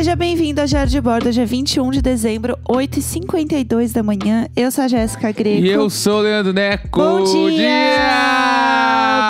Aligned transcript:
Seja 0.00 0.16
bem-vindo 0.16 0.62
ao 0.62 0.66
Diário 0.66 0.90
de 0.90 0.98
Bordo, 0.98 1.30
dia 1.30 1.44
21 1.44 1.90
de 1.90 2.00
dezembro, 2.00 2.58
8h52 2.66 3.92
da 3.92 4.02
manhã. 4.02 4.46
Eu 4.56 4.70
sou 4.70 4.84
a 4.84 4.88
Jéssica 4.88 5.30
Greco. 5.30 5.60
E 5.60 5.68
eu 5.68 5.90
sou 5.90 6.20
o 6.20 6.22
Leandro 6.22 6.54
Neco. 6.54 6.98
Bom 6.98 7.22
dia! 7.22 8.00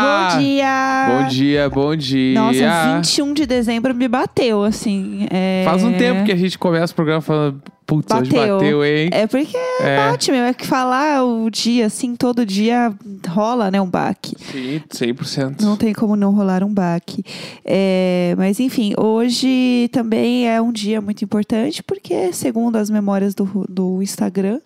Bom 0.00 0.36
Bom 0.36 0.38
dia! 0.38 1.06
Bom 1.09 1.27
dia, 1.28 1.68
bom 1.68 1.96
dia. 1.96 2.41
Nossa, 2.41 2.95
21 2.98 3.34
de 3.34 3.46
dezembro 3.46 3.92
me 3.92 4.06
bateu, 4.06 4.62
assim. 4.62 5.27
é- 5.28 5.64
Faz 5.64 5.82
um 5.82 5.92
tempo 5.92 6.22
que 6.22 6.30
a 6.30 6.36
gente 6.36 6.56
começa 6.56 6.92
o 6.92 6.95
programa 6.95 7.20
falando, 7.20 7.60
putz, 7.91 8.14
hoje 8.14 8.30
Bateu. 8.30 8.57
bateu, 8.59 8.84
hein? 8.84 9.11
É 9.12 9.27
porque 9.27 9.56
É. 9.80 9.96
bate, 9.96 10.30
meu. 10.30 10.45
É 10.45 10.54
que 10.54 10.66
falar 10.66 11.25
o 11.25 11.50
dia, 11.50 11.86
assim, 11.86 12.14
todo 12.14 12.46
dia 12.46 12.93
rola, 13.29 13.70
né, 13.70 13.80
um 13.80 13.88
baque. 13.91 14.36
Sim, 14.52 14.80
100%. 14.88 15.60
Não 15.62 15.77
tem 15.77 15.92
como 15.92 16.14
não 16.16 16.33
rolar 16.33 16.62
um 16.62 16.73
baque. 16.73 17.24
É, 17.64 18.34
mas 18.38 18.61
enfim, 18.61 18.95
hoje 18.98 19.88
também 19.92 20.48
é 20.48 20.61
um 20.62 20.73
dia 20.73 21.00
muito 21.00 21.24
importante, 21.24 21.83
porque, 21.83 22.33
segundo 22.33 22.77
as 22.77 22.88
memórias 22.88 23.34
do, 23.34 23.66
do 23.69 24.02
Instagram, 24.02 24.61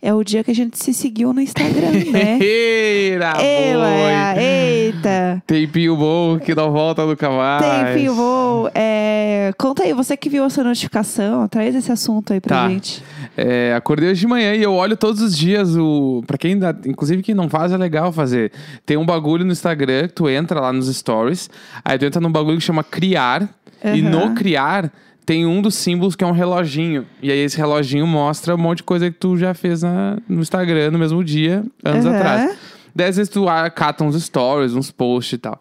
é 0.00 0.12
o 0.14 0.22
dia 0.22 0.42
que 0.44 0.50
a 0.50 0.54
gente 0.54 0.78
se 0.78 0.92
seguiu 0.94 1.32
no 1.32 1.40
Instagram, 1.40 1.90
né? 2.12 2.38
Eira, 2.40 3.32
Ela, 3.42 4.40
eita! 4.40 5.42
Tempinho 5.46 5.96
bom 5.96 6.38
que 6.38 6.54
não 6.54 6.70
volta 6.70 7.04
nunca 7.04 7.28
mais. 7.30 7.62
Tempinho 7.94 8.14
bom. 8.14 8.68
É, 8.74 9.52
conta 9.58 9.82
aí, 9.82 9.92
você 9.92 10.16
que 10.16 10.28
viu 10.28 10.44
essa 10.44 10.62
notificação, 10.62 11.46
traz 11.48 11.74
esse 11.74 11.90
assunto 11.90 12.32
aí 12.32 12.40
pra 12.40 12.56
Tá. 12.56 12.68
gente. 12.68 13.02
É, 13.36 13.72
acordei 13.74 14.10
hoje 14.10 14.20
de 14.20 14.26
manhã 14.26 14.54
e 14.54 14.62
eu 14.62 14.72
olho 14.72 14.96
todos 14.96 15.20
os 15.22 15.36
dias 15.36 15.76
o. 15.76 16.22
Pra 16.26 16.36
quem 16.36 16.54
ainda. 16.54 16.76
Inclusive, 16.86 17.22
quem 17.22 17.34
não 17.34 17.48
faz 17.48 17.70
é 17.72 17.76
legal 17.76 18.12
fazer. 18.12 18.50
Tem 18.84 18.96
um 18.96 19.06
bagulho 19.06 19.44
no 19.44 19.52
Instagram 19.52 20.08
que 20.08 20.14
tu 20.14 20.28
entra 20.28 20.60
lá 20.60 20.72
nos 20.72 20.88
stories. 20.94 21.48
Aí 21.84 21.96
tu 21.98 22.04
entra 22.04 22.20
num 22.20 22.32
bagulho 22.32 22.58
que 22.58 22.64
chama 22.64 22.82
criar. 22.82 23.48
E 23.84 24.00
Aham. 24.00 24.10
no 24.10 24.34
criar 24.34 24.92
tem 25.28 25.44
um 25.44 25.60
dos 25.60 25.74
símbolos 25.74 26.16
que 26.16 26.24
é 26.24 26.26
um 26.26 26.32
reloginho. 26.32 27.04
E 27.22 27.30
aí 27.30 27.38
esse 27.40 27.54
reloginho 27.58 28.06
mostra 28.06 28.54
um 28.54 28.58
monte 28.58 28.78
de 28.78 28.84
coisa 28.84 29.10
que 29.10 29.18
tu 29.18 29.36
já 29.36 29.52
fez 29.52 29.82
na- 29.82 30.16
no 30.26 30.40
Instagram 30.40 30.90
no 30.90 30.98
mesmo 30.98 31.22
dia, 31.22 31.62
anos 31.84 32.06
Aham. 32.06 32.16
atrás. 32.16 32.56
Daí 32.96 33.08
às 33.08 33.16
vezes 33.18 33.28
tu 33.30 33.46
acata 33.46 34.02
uns 34.02 34.20
stories, 34.24 34.72
uns 34.72 34.90
posts 34.90 35.34
e 35.34 35.38
tal. 35.38 35.60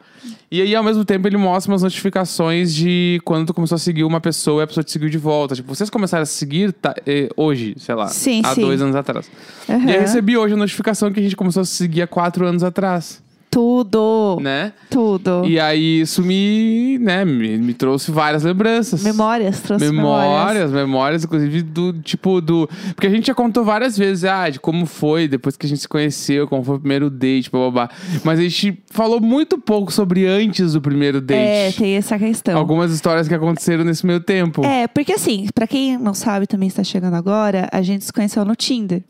E 0.50 0.62
aí, 0.62 0.73
ao 0.73 0.82
mesmo 0.82 1.04
tempo, 1.04 1.28
ele 1.28 1.36
mostra 1.36 1.70
umas 1.73 1.84
notificações 1.84 2.73
de 2.73 3.20
quando 3.26 3.48
tu 3.48 3.54
começou 3.54 3.76
a 3.76 3.80
seguir 3.80 4.06
uma 4.06 4.22
pessoa 4.22 4.62
e 4.62 4.64
a 4.64 4.68
pessoa 4.68 4.86
te 4.86 4.92
seguiu 4.94 5.10
de 5.10 5.18
volta. 5.18 5.54
Tipo, 5.54 5.76
vocês 5.76 5.90
começaram 5.90 6.23
a 6.23 6.26
seguir 6.26 6.72
tá, 6.72 6.95
eh, 7.06 7.28
hoje, 7.36 7.76
sei 7.78 7.94
lá, 7.94 8.08
Sim, 8.08 8.42
há 8.45 8.56
sim. 8.56 8.62
dois 8.62 8.82
anos 8.82 8.95
atrás. 8.95 9.30
E 9.68 9.72
aí 9.73 9.78
Aham. 9.82 9.92
eu 9.92 10.00
recebi 10.00 10.38
hoje 10.38 10.54
a 10.54 10.58
notificação 10.58 11.12
que 11.12 11.20
a 11.20 11.23
gente 11.23 11.36
começou 11.36 11.62
a 11.62 11.66
se 11.66 11.73
seguir 11.76 12.02
há 12.04 12.08
quatro 12.08 12.45
anos 12.48 12.64
atrás, 12.64 13.22
Tudo. 13.58 14.38
né? 14.39 14.72
Tudo. 14.88 15.44
E 15.44 15.59
aí 15.59 16.02
isso 16.02 16.22
me, 16.22 17.00
né, 17.00 17.25
me, 17.25 17.58
me 17.58 17.73
trouxe 17.73 18.11
várias 18.11 18.44
lembranças. 18.44 19.02
Memórias, 19.02 19.61
trouxe 19.61 19.83
memórias. 19.83 20.30
Memórias, 20.30 20.72
memórias, 20.72 21.23
inclusive 21.23 21.64
do 21.64 21.91
tipo 21.94 22.39
do. 22.39 22.69
Porque 22.94 23.08
a 23.08 23.09
gente 23.09 23.25
já 23.25 23.33
contou 23.33 23.66
várias 23.66 23.97
vezes, 23.97 24.25
ah, 24.25 24.47
de 24.47 24.59
como 24.59 24.86
foi 24.86 25.27
depois 25.27 25.58
que 25.58 25.66
a 25.66 25.69
gente 25.69 25.81
se 25.81 25.88
conheceu, 25.88 26.47
como 26.47 26.64
foi 26.64 26.75
o 26.75 26.80
primeiro 26.80 27.09
date, 27.09 27.49
blá. 27.49 27.89
Mas 28.23 28.38
a 28.38 28.44
gente 28.44 28.77
falou 28.91 29.19
muito 29.19 29.58
pouco 29.58 29.92
sobre 29.92 30.27
antes 30.27 30.73
do 30.73 30.81
primeiro 30.81 31.19
date. 31.19 31.39
É, 31.39 31.71
tem 31.71 31.95
essa 31.95 32.19
questão. 32.19 32.55
Algumas 32.55 32.92
histórias 32.94 33.27
que 33.27 33.33
aconteceram 33.33 33.83
nesse 33.83 34.05
meio 34.05 34.19
tempo. 34.19 34.64
É, 34.64 34.88
porque 34.88 35.14
assim, 35.14 35.47
pra 35.55 35.66
quem 35.66 35.97
não 35.97 36.14
sabe, 36.14 36.45
também 36.45 36.67
está 36.67 36.83
chegando 36.83 37.16
agora, 37.16 37.67
a 37.71 37.81
gente 37.81 38.05
se 38.05 38.14
conheceu 38.14 38.45
no 38.45 38.55
Tinder. 38.55 39.02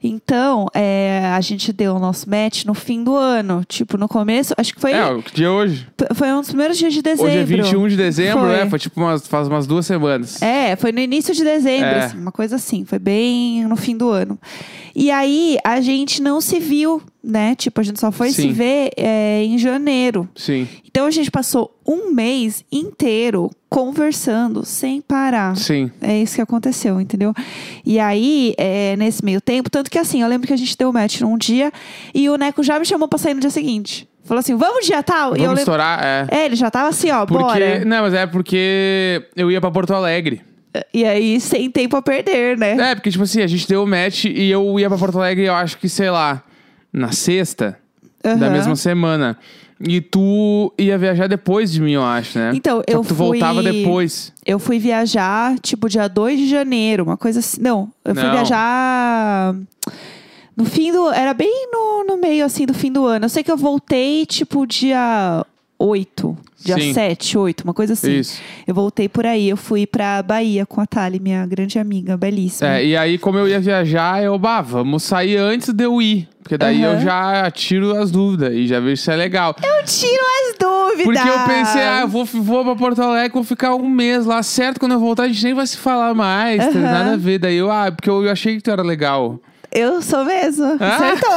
Então, 0.00 0.68
é, 0.72 1.28
a 1.34 1.40
gente 1.40 1.72
deu 1.72 1.96
o 1.96 1.98
nosso 1.98 2.30
match 2.30 2.64
no 2.64 2.72
fim 2.72 3.02
do 3.02 3.16
ano. 3.16 3.64
Tipo, 3.66 3.79
no 3.98 4.08
começo, 4.08 4.54
acho 4.56 4.74
que 4.74 4.80
foi, 4.80 4.92
É, 4.92 5.06
o 5.10 5.22
que 5.22 5.34
dia 5.34 5.46
é 5.46 5.50
hoje? 5.50 5.86
foi 6.14 6.32
um 6.32 6.40
dos 6.40 6.48
primeiros 6.48 6.76
dias 6.78 6.92
de 6.92 7.02
dezembro. 7.02 7.30
Hoje 7.30 7.38
é 7.38 7.44
21 7.44 7.88
de 7.88 7.96
dezembro, 7.96 8.40
Foi. 8.46 8.56
né? 8.56 8.68
Foi 8.70 8.78
tipo 8.78 9.00
umas, 9.00 9.26
faz 9.26 9.48
umas 9.48 9.66
duas 9.66 9.86
semanas. 9.86 10.40
É, 10.42 10.76
foi 10.76 10.92
no 10.92 11.00
início 11.00 11.34
de 11.34 11.42
dezembro, 11.44 11.86
É. 11.88 12.04
assim, 12.04 12.18
uma 12.18 12.32
coisa 12.32 12.56
assim. 12.56 12.84
Foi 12.84 12.98
bem 12.98 13.64
no 13.66 13.76
fim 13.76 13.96
do 13.96 14.08
ano. 14.10 14.38
E 14.94 15.10
aí, 15.10 15.58
a 15.64 15.80
gente 15.80 16.20
não 16.20 16.40
se 16.40 16.58
viu, 16.58 17.00
né? 17.22 17.54
Tipo, 17.54 17.80
a 17.80 17.84
gente 17.84 18.00
só 18.00 18.10
foi 18.10 18.30
se 18.30 18.42
Sim. 18.42 18.52
ver 18.52 18.90
é, 18.96 19.42
em 19.44 19.58
janeiro. 19.58 20.28
Sim, 20.34 20.66
Então, 20.86 21.06
a 21.06 21.10
gente 21.10 21.30
passou 21.30 21.76
um 21.86 22.12
mês 22.12 22.64
inteiro 22.72 23.50
conversando 23.68 24.64
sem 24.64 25.00
parar. 25.00 25.56
sim. 25.56 25.90
É 26.00 26.20
isso 26.20 26.34
que 26.36 26.40
aconteceu, 26.40 27.00
entendeu? 27.00 27.32
E 27.84 27.98
aí, 27.98 28.54
é, 28.58 28.96
nesse 28.96 29.24
meio 29.24 29.40
tempo, 29.40 29.70
tanto 29.70 29.90
que 29.90 29.98
assim, 29.98 30.22
eu 30.22 30.28
lembro 30.28 30.46
que 30.46 30.52
a 30.52 30.56
gente 30.56 30.76
deu 30.76 30.92
match 30.92 31.20
num 31.20 31.36
dia 31.38 31.72
e 32.14 32.28
o 32.28 32.36
Neco 32.36 32.62
já 32.62 32.78
me 32.78 32.84
chamou 32.84 33.06
pra 33.08 33.18
sair 33.18 33.34
no 33.34 33.40
dia 33.40 33.50
seguinte. 33.50 34.08
Falou 34.24 34.40
assim, 34.40 34.54
vamos 34.56 34.86
dia 34.86 35.02
tal? 35.02 35.30
e 35.36 35.40
eu 35.40 35.46
Vamos 35.46 35.48
lembro... 35.48 35.60
estourar, 35.60 36.00
é. 36.04 36.26
É, 36.30 36.44
ele 36.46 36.56
já 36.56 36.70
tava 36.70 36.88
assim, 36.88 37.10
ó, 37.10 37.26
Porque. 37.26 37.42
bora. 37.42 37.84
Não, 37.84 38.02
mas 38.02 38.14
é 38.14 38.26
porque 38.26 39.22
eu 39.34 39.50
ia 39.50 39.60
pra 39.60 39.70
Porto 39.70 39.92
Alegre. 39.94 40.42
E 40.94 41.04
aí, 41.04 41.40
sem 41.40 41.68
tempo 41.70 41.96
a 41.96 42.02
perder, 42.02 42.56
né? 42.56 42.90
É, 42.90 42.94
porque, 42.94 43.10
tipo 43.10 43.24
assim, 43.24 43.42
a 43.42 43.46
gente 43.46 43.66
deu 43.66 43.82
o 43.82 43.86
match 43.86 44.26
e 44.26 44.48
eu 44.50 44.78
ia 44.78 44.88
pra 44.88 44.96
Porto 44.98 45.18
Alegre, 45.18 45.46
eu 45.46 45.54
acho 45.54 45.76
que, 45.78 45.88
sei 45.88 46.10
lá, 46.10 46.44
na 46.92 47.12
sexta 47.12 47.78
da 48.22 48.32
Aham. 48.32 48.50
mesma 48.50 48.76
semana. 48.76 49.36
E 49.82 49.98
tu 50.00 50.70
ia 50.76 50.98
viajar 50.98 51.26
depois 51.26 51.72
de 51.72 51.80
mim, 51.80 51.92
eu 51.92 52.02
acho, 52.04 52.38
né? 52.38 52.52
Então, 52.54 52.82
eu 52.86 53.00
tu 53.00 53.14
fui- 53.14 53.16
voltava 53.16 53.62
depois. 53.62 54.30
Eu 54.44 54.58
fui 54.58 54.78
viajar, 54.78 55.58
tipo, 55.60 55.88
dia 55.88 56.06
2 56.06 56.38
de 56.38 56.46
janeiro, 56.50 57.02
uma 57.04 57.16
coisa 57.16 57.38
assim. 57.38 57.62
Não, 57.62 57.90
eu 58.04 58.14
fui 58.14 58.24
Não. 58.24 58.30
viajar. 58.32 59.54
No 60.54 60.66
fim 60.66 60.92
do. 60.92 61.10
Era 61.10 61.32
bem 61.32 61.68
no, 61.72 62.04
no 62.04 62.16
meio, 62.20 62.44
assim, 62.44 62.66
do 62.66 62.74
fim 62.74 62.92
do 62.92 63.06
ano. 63.06 63.24
Eu 63.24 63.28
sei 63.30 63.42
que 63.42 63.50
eu 63.50 63.56
voltei, 63.56 64.26
tipo, 64.26 64.66
dia 64.66 65.46
8. 65.78 66.36
Dia 66.62 66.74
Sim. 66.78 66.92
7, 66.92 67.38
8, 67.38 67.64
uma 67.64 67.72
coisa 67.72 67.94
assim. 67.94 68.18
Isso. 68.18 68.38
Eu 68.66 68.74
voltei 68.74 69.08
por 69.08 69.24
aí. 69.24 69.48
Eu 69.48 69.56
fui 69.56 69.86
pra 69.86 70.22
Bahia 70.22 70.66
com 70.66 70.82
a 70.82 70.86
Thali, 70.86 71.18
minha 71.18 71.46
grande 71.46 71.78
amiga, 71.78 72.18
belíssima. 72.18 72.68
É, 72.76 72.84
e 72.84 72.94
aí, 72.94 73.16
como 73.16 73.38
eu 73.38 73.48
ia 73.48 73.58
viajar, 73.58 74.22
eu, 74.22 74.38
bah, 74.38 74.60
vamos 74.60 75.02
sair 75.04 75.38
antes 75.38 75.72
de 75.72 75.84
eu 75.84 76.02
ir. 76.02 76.28
Porque 76.42 76.58
daí 76.58 76.82
Aham. 76.84 76.94
eu 76.94 77.00
já 77.00 77.50
tiro 77.50 77.96
as 77.96 78.10
dúvidas 78.10 78.52
e 78.52 78.66
já 78.66 78.80
vejo 78.80 79.00
se 79.00 79.10
é 79.10 79.16
legal. 79.16 79.54
Eu 79.62 79.84
tiro 79.84 80.22
as 80.22 80.58
dúvidas! 80.58 81.04
Porque 81.04 81.28
eu 81.28 81.38
pensei, 81.44 81.82
ah, 81.82 82.00
eu 82.02 82.08
vou, 82.08 82.24
vou 82.24 82.64
pra 82.64 82.74
Porto 82.74 83.02
Alegre, 83.02 83.32
vou 83.32 83.44
ficar 83.44 83.74
um 83.74 83.88
mês 83.88 84.26
lá. 84.26 84.42
Certo, 84.42 84.80
quando 84.80 84.92
eu 84.92 85.00
voltar, 85.00 85.24
a 85.24 85.28
gente 85.28 85.44
nem 85.44 85.54
vai 85.54 85.66
se 85.66 85.76
falar 85.76 86.12
mais. 86.14 86.66
Tem 86.72 86.82
Aham. 86.82 86.92
nada 86.92 87.12
a 87.12 87.16
ver. 87.16 87.38
Daí 87.38 87.56
eu, 87.56 87.70
ah, 87.70 87.92
porque 87.92 88.10
eu 88.10 88.28
achei 88.30 88.56
que 88.56 88.62
tu 88.62 88.70
era 88.70 88.82
legal. 88.82 89.38
Eu 89.72 90.02
sou 90.02 90.24
mesmo. 90.24 90.76
Ah? 90.80 90.96
Acertou. 90.96 91.30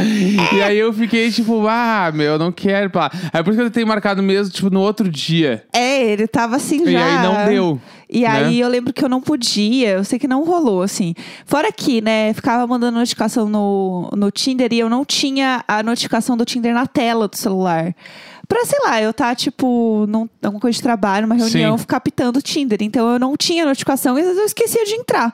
E 0.54 0.62
aí 0.62 0.78
eu 0.78 0.92
fiquei 0.92 1.30
tipo, 1.30 1.66
ah, 1.68 2.10
meu, 2.14 2.32
eu 2.34 2.38
não 2.38 2.52
quero 2.52 2.88
pra 2.90 3.02
lá. 3.02 3.10
Aí 3.32 3.42
por 3.42 3.50
isso 3.50 3.60
que 3.60 3.66
eu 3.66 3.70
tenho 3.70 3.86
marcado 3.86 4.22
mesmo, 4.22 4.52
tipo, 4.52 4.70
no 4.70 4.80
outro 4.80 5.08
dia. 5.10 5.64
É, 5.72 6.04
ele 6.04 6.26
tava 6.26 6.56
assim 6.56 6.84
já. 6.84 6.90
E 6.90 6.96
aí 6.96 7.22
não 7.22 7.44
deu. 7.46 7.80
E 8.10 8.22
né? 8.22 8.28
aí 8.28 8.60
eu 8.60 8.68
lembro 8.68 8.92
que 8.92 9.04
eu 9.04 9.08
não 9.08 9.20
podia, 9.20 9.90
eu 9.90 10.04
sei 10.04 10.18
que 10.18 10.26
não 10.26 10.44
rolou, 10.44 10.82
assim. 10.82 11.14
Fora 11.46 11.70
que, 11.70 12.00
né, 12.00 12.34
ficava 12.34 12.66
mandando 12.66 12.98
notificação 12.98 13.48
no, 13.48 14.10
no 14.16 14.30
Tinder 14.30 14.72
e 14.72 14.80
eu 14.80 14.90
não 14.90 15.04
tinha 15.04 15.64
a 15.68 15.82
notificação 15.82 16.36
do 16.36 16.44
Tinder 16.44 16.74
na 16.74 16.86
tela 16.86 17.28
do 17.28 17.36
celular. 17.36 17.94
Pra, 18.50 18.64
sei 18.64 18.80
lá, 18.80 19.00
eu 19.00 19.14
tá, 19.14 19.32
tipo, 19.32 20.06
num, 20.08 20.28
alguma 20.42 20.60
coisa 20.60 20.74
de 20.74 20.82
trabalho, 20.82 21.24
uma 21.24 21.36
reunião, 21.36 21.78
Sim. 21.78 21.82
ficar 21.82 22.00
pitando 22.00 22.38
o 22.38 22.42
Tinder. 22.42 22.78
Então 22.82 23.08
eu 23.08 23.16
não 23.16 23.36
tinha 23.36 23.64
notificação 23.64 24.18
e 24.18 24.22
às 24.22 24.26
vezes 24.26 24.40
eu 24.40 24.44
esquecia 24.44 24.84
de 24.84 24.94
entrar. 24.94 25.32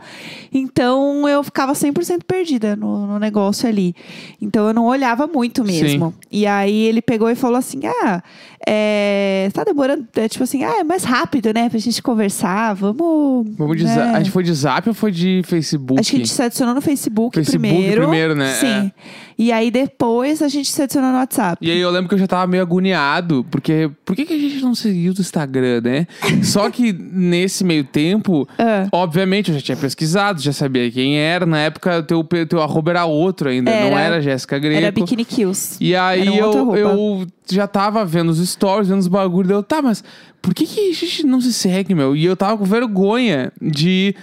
Então 0.52 1.26
eu 1.26 1.42
ficava 1.42 1.72
100% 1.72 2.24
perdida 2.26 2.76
no, 2.76 3.06
no 3.06 3.18
negócio 3.18 3.66
ali. 3.66 3.94
Então 4.38 4.66
eu 4.66 4.74
não 4.74 4.84
olhava 4.84 5.26
muito 5.26 5.64
mesmo. 5.64 6.12
E 6.30 6.46
aí 6.46 6.82
ele 6.82 7.00
pegou 7.00 7.30
e 7.30 7.34
falou 7.34 7.56
assim: 7.56 7.80
ah, 7.86 8.22
é, 8.68 9.48
tá 9.52 9.62
demorando, 9.62 10.06
é, 10.16 10.28
tipo 10.28 10.42
assim, 10.42 10.64
ah, 10.64 10.80
é 10.80 10.84
mais 10.84 11.04
rápido, 11.04 11.52
né, 11.54 11.68
pra 11.68 11.78
gente 11.78 12.02
conversar, 12.02 12.74
vamos. 12.74 13.46
Vamos 13.56 13.76
de 13.76 13.84
né? 13.84 13.94
A 14.12 14.18
gente 14.18 14.30
foi 14.32 14.42
de 14.42 14.52
zap 14.52 14.88
ou 14.88 14.94
foi 14.94 15.12
de 15.12 15.42
Facebook? 15.46 16.00
Acho 16.00 16.10
que 16.10 16.16
a 16.16 16.18
gente 16.18 16.28
se 16.32 16.42
adicionou 16.42 16.74
no 16.74 16.80
Facebook, 16.80 17.36
Facebook 17.36 17.58
primeiro. 17.60 18.02
primeiro, 18.02 18.34
né? 18.34 18.52
Sim. 18.54 18.92
E 19.38 19.52
aí 19.52 19.70
depois 19.70 20.40
a 20.42 20.48
gente 20.48 20.70
se 20.72 20.82
adicionou 20.82 21.12
no 21.12 21.18
WhatsApp. 21.18 21.58
E 21.64 21.70
aí 21.70 21.78
eu 21.78 21.90
lembro 21.90 22.08
que 22.08 22.14
eu 22.14 22.18
já 22.18 22.26
tava 22.26 22.46
meio 22.46 22.62
agoniado, 22.62 23.46
porque 23.50 23.90
por 24.04 24.16
que, 24.16 24.24
que 24.24 24.32
a 24.32 24.38
gente 24.38 24.60
não 24.62 24.74
seguiu 24.74 25.12
do 25.14 25.20
Instagram, 25.20 25.82
né? 25.82 26.06
Só 26.42 26.68
que 26.70 26.92
nesse 26.92 27.62
meio 27.62 27.84
tempo, 27.84 28.48
Ah. 28.58 28.88
obviamente, 28.90 29.50
eu 29.50 29.54
já 29.56 29.60
tinha 29.60 29.76
pesquisado, 29.76 30.40
já 30.40 30.52
sabia 30.52 30.90
quem 30.90 31.18
era. 31.18 31.44
Na 31.46 31.58
época, 31.60 32.02
teu, 32.02 32.24
teu 32.48 32.62
arroba 32.62 32.90
era 32.92 33.04
outro 33.04 33.48
ainda, 33.50 33.70
não 33.70 33.88
Era. 33.96 34.00
era 34.00 34.20
Jéssica 34.22 34.58
Greco. 34.58 34.76
Era 34.78 34.90
Bikini 34.90 35.24
Kills. 35.24 35.76
E 35.80 35.94
aí 35.94 36.22
Era 36.22 36.30
um 36.48 36.74
eu, 36.74 36.76
eu 36.76 37.26
já 37.48 37.66
tava 37.66 38.04
vendo 38.04 38.30
os 38.30 38.38
stories, 38.56 38.88
vendo 38.88 39.00
os 39.00 39.08
bagulhos, 39.08 39.50
eu, 39.50 39.62
tá, 39.62 39.80
mas 39.80 40.02
por 40.46 40.54
que, 40.54 40.64
que 40.64 40.90
a 40.90 40.92
gente 40.92 41.26
não 41.26 41.40
se 41.40 41.52
segue, 41.52 41.92
meu? 41.92 42.14
E 42.14 42.24
eu 42.24 42.36
tava 42.36 42.56
com 42.56 42.64
vergonha 42.64 43.52
de 43.60 44.14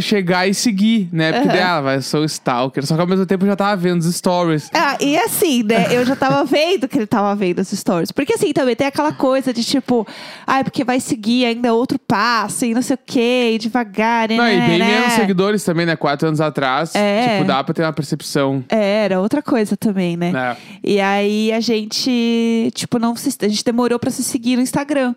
chegar 0.00 0.48
e 0.48 0.52
seguir, 0.52 1.08
né? 1.12 1.30
Porque 1.30 1.48
Aham. 1.48 1.56
daí, 1.56 1.62
ah, 1.62 1.80
vai, 1.80 2.02
sou 2.02 2.24
stalker. 2.24 2.84
Só 2.84 2.96
que 2.96 3.00
ao 3.00 3.06
mesmo 3.06 3.24
tempo 3.24 3.44
eu 3.44 3.50
já 3.50 3.54
tava 3.54 3.76
vendo 3.76 4.00
os 4.00 4.12
stories. 4.12 4.68
Ah, 4.74 4.98
e 5.00 5.16
assim, 5.16 5.62
né? 5.62 5.86
Eu 5.94 6.04
já 6.04 6.16
tava 6.16 6.42
vendo 6.44 6.88
que 6.88 6.98
ele 6.98 7.06
tava 7.06 7.32
vendo 7.36 7.60
as 7.60 7.68
stories. 7.70 8.10
Porque 8.10 8.34
assim, 8.34 8.52
também 8.52 8.74
tem 8.74 8.88
aquela 8.88 9.12
coisa 9.12 9.52
de 9.52 9.62
tipo, 9.62 10.04
ai, 10.44 10.64
porque 10.64 10.82
vai 10.82 10.98
seguir 10.98 11.44
ainda 11.44 11.72
outro 11.72 12.00
passo 12.00 12.64
e 12.64 12.74
não 12.74 12.82
sei 12.82 12.94
o 12.94 12.98
quê, 13.06 13.56
devagar, 13.60 14.28
né? 14.28 14.36
Não, 14.36 14.48
e 14.48 14.60
bem 14.60 14.78
né? 14.80 14.86
menos 14.86 15.12
seguidores 15.12 15.62
também, 15.62 15.86
né? 15.86 15.94
Quatro 15.94 16.26
anos 16.26 16.40
atrás. 16.40 16.96
É. 16.96 17.36
Tipo, 17.36 17.44
dá 17.44 17.62
pra 17.62 17.72
ter 17.72 17.82
uma 17.82 17.92
percepção. 17.92 18.64
É, 18.68 19.04
era 19.04 19.20
outra 19.20 19.40
coisa 19.40 19.76
também, 19.76 20.16
né? 20.16 20.32
É. 20.34 20.56
E 20.82 21.00
aí 21.00 21.52
a 21.52 21.60
gente, 21.60 22.72
tipo, 22.74 22.98
não 22.98 23.14
se, 23.14 23.32
a 23.40 23.48
gente 23.48 23.64
demorou 23.64 24.00
pra 24.00 24.10
se 24.10 24.24
seguir 24.24 24.56
no 24.56 24.62
Instagram. 24.62 25.14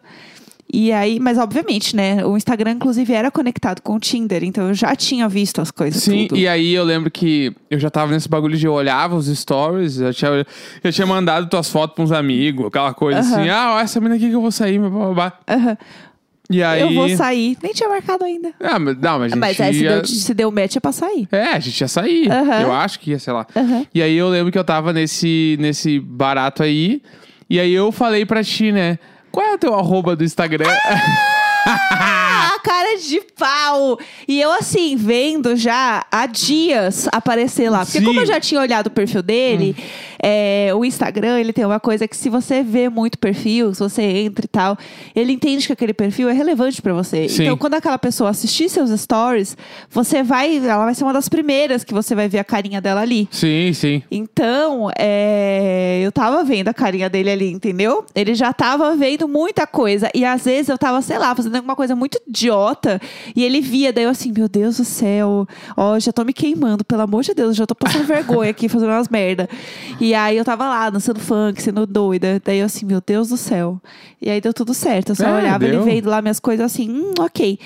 E 0.72 0.92
aí, 0.92 1.18
mas 1.20 1.38
obviamente, 1.38 1.96
né? 1.96 2.26
O 2.26 2.36
Instagram, 2.36 2.72
inclusive, 2.72 3.14
era 3.14 3.32
conectado 3.32 3.82
com 3.82 3.96
o 3.96 4.00
Tinder, 4.00 4.44
então 4.44 4.68
eu 4.68 4.74
já 4.74 4.94
tinha 4.96 5.28
visto 5.30 5.62
as 5.62 5.72
coisas. 5.72 6.04
Sim, 6.04 6.28
tudo. 6.28 6.38
e 6.38 6.46
aí 6.48 6.74
eu 6.74 6.84
lembro 6.84 7.10
que 7.10 7.56
eu 7.72 7.80
já 7.80 7.90
tava 7.90 8.12
nesse 8.12 8.28
bagulho 8.28 8.58
de 8.58 8.66
eu 8.66 8.74
olhava 8.74 9.16
os 9.16 9.28
stories, 9.28 10.00
eu 10.00 10.14
tinha, 10.14 10.46
eu 10.84 10.92
tinha 10.92 11.08
mandado 11.08 11.48
tuas 11.48 11.70
fotos 11.70 11.96
pra 11.96 12.04
uns 12.04 12.12
amigos, 12.12 12.68
aquela 12.68 12.94
coisa 12.94 13.20
Aham. 13.20 13.40
assim, 13.40 13.50
ah, 13.50 13.76
ó, 13.76 13.80
essa 13.80 14.00
menina 14.02 14.18
aqui 14.18 14.30
que 14.30 14.36
eu 14.36 14.42
vou 14.42 14.52
sair, 14.52 14.78
blá, 14.78 15.14
blá. 15.14 15.34
Aham. 15.48 15.78
E 16.50 16.64
aí. 16.64 16.82
Eu 16.82 16.94
vou 16.94 17.10
sair. 17.10 17.58
Nem 17.62 17.74
tinha 17.74 17.90
marcado 17.90 18.24
ainda. 18.24 18.54
Ah, 18.62 18.80
mas, 18.80 18.98
não, 18.98 19.20
mas 19.20 19.24
a 19.24 19.28
gente 19.28 19.40
Mas 19.40 19.60
é, 19.60 19.74
se, 19.74 19.84
ia... 19.84 19.90
deu, 19.90 20.06
se 20.06 20.34
deu 20.34 20.52
match 20.52 20.76
é 20.78 20.80
pra 20.80 20.92
sair. 20.92 21.28
É, 21.32 21.44
a 21.54 21.60
gente 21.60 21.80
ia 21.80 21.88
sair. 21.88 22.32
Aham. 22.32 22.62
Eu 22.62 22.72
acho 22.74 23.00
que 23.00 23.12
ia, 23.12 23.20
sei 23.20 23.34
lá. 23.34 23.46
E 23.94 24.02
aí 24.02 24.16
eu 24.16 24.30
lembro 24.30 24.52
que 24.52 24.58
eu 24.58 24.64
tava 24.64 24.94
nesse, 24.94 25.58
nesse 25.60 26.00
barato 26.00 26.64
aí. 26.64 27.02
E 27.50 27.60
aí 27.60 27.74
eu 27.74 27.92
falei 27.92 28.26
pra 28.26 28.44
ti, 28.44 28.72
né? 28.72 28.98
Qual 29.32 29.46
é 29.46 29.54
o 29.54 29.58
teu 29.58 29.74
arroba 29.76 30.16
do 30.16 30.24
Instagram? 30.24 30.68
Ah, 30.86 31.47
cara 32.64 32.98
de 32.98 33.22
pau! 33.38 33.98
E 34.28 34.40
eu, 34.42 34.52
assim, 34.54 34.96
vendo 34.96 35.56
já 35.56 36.06
há 36.12 36.26
dias 36.26 37.08
aparecer 37.12 37.70
lá. 37.70 37.86
Porque 37.86 38.00
Sim. 38.00 38.06
como 38.06 38.20
eu 38.20 38.26
já 38.26 38.40
tinha 38.40 38.60
olhado 38.62 38.88
o 38.88 38.92
perfil 38.92 39.22
dele, 39.22 39.76
Hum. 39.78 39.84
é, 40.22 40.72
o 40.76 40.84
Instagram, 40.84 41.40
ele 41.40 41.54
tem 41.54 41.66
uma 41.66 41.80
coisa 41.80 42.08
que 42.08 42.16
se 42.16 42.30
você 42.30 42.62
vê 42.64 42.90
muito 42.90 43.18
perfil, 43.18 43.74
se 43.74 43.80
você 43.80 44.02
entra 44.02 44.46
e 44.46 44.48
tal, 44.48 44.78
ele 45.16 45.32
entende 45.34 45.66
que 45.68 45.74
aquele 45.74 45.94
perfil 45.94 46.30
é 46.30 46.34
relevante 46.34 46.82
pra 46.82 46.94
você. 46.94 47.28
Sim. 47.30 47.44
Então, 47.44 47.58
quando 47.58 47.76
aquela 47.76 47.98
pessoa 47.98 48.30
assistir 48.30 48.70
seus 48.70 48.90
stories, 49.00 49.56
você 49.90 50.24
vai... 50.24 50.58
Ela 50.58 50.86
vai 50.86 50.96
ser 50.96 51.04
uma 51.04 51.14
das 51.14 51.30
primeiras 51.30 51.84
que 51.84 51.94
você 51.94 52.14
vai 52.16 52.28
ver 52.28 52.40
a 52.40 52.44
carinha 52.44 52.82
dela 52.82 53.02
ali. 53.02 53.28
sim, 53.32 53.72
sim. 53.74 54.04
Então, 54.12 54.90
é, 54.98 56.02
eu 56.04 56.12
tava 56.12 56.44
vendo 56.44 56.68
a 56.68 56.74
carinha 56.74 57.10
dele 57.10 57.30
ali, 57.30 57.52
entendeu? 57.52 58.06
Ele 58.16 58.34
já 58.36 58.52
tava 58.54 58.96
vendo 58.96 59.28
muita 59.28 59.66
coisa. 59.66 60.10
E 60.14 60.26
às 60.26 60.44
vezes 60.46 60.70
eu 60.70 60.78
tava, 60.78 61.02
sei 61.02 61.18
lá, 61.18 61.36
fazendo 61.36 61.57
alguma 61.58 61.76
coisa 61.76 61.96
muito 61.96 62.20
idiota. 62.28 63.00
E 63.36 63.44
ele 63.44 63.60
via, 63.62 63.92
daí 63.92 64.04
eu 64.06 64.10
assim, 64.10 64.32
meu 64.32 64.48
Deus 64.48 64.78
do 64.78 64.86
céu. 64.86 65.48
Ó, 65.76 66.00
já 66.00 66.12
tô 66.12 66.24
me 66.24 66.34
queimando, 66.34 66.84
pelo 66.86 67.02
amor 67.02 67.24
de 67.24 67.34
Deus. 67.34 67.56
Já 67.56 67.66
tô 67.66 67.76
passando 67.76 68.06
vergonha 68.08 68.50
aqui, 68.50 68.70
fazendo 68.70 68.90
umas 68.90 69.10
merda. 69.10 69.50
E 70.00 70.14
aí 70.14 70.38
eu 70.38 70.46
tava 70.46 70.68
lá, 70.68 70.90
dançando 70.90 71.20
funk, 71.20 71.62
sendo 71.62 71.86
doida. 71.86 72.42
Daí 72.44 72.60
eu 72.60 72.66
assim, 72.66 72.86
meu 72.86 73.02
Deus 73.06 73.30
do 73.30 73.38
céu. 73.38 73.82
E 74.22 74.30
aí 74.30 74.40
deu 74.42 74.54
tudo 74.54 74.74
certo. 74.74 75.10
Eu 75.10 75.16
só 75.16 75.26
É, 75.28 75.34
olhava 75.40 75.60
deu. 75.60 75.70
ele 75.70 75.80
vendo 75.84 76.10
lá 76.10 76.22
minhas 76.22 76.40
coisas 76.40 76.66
assim, 76.66 76.90
hum, 76.90 77.14
ok. 77.20 77.60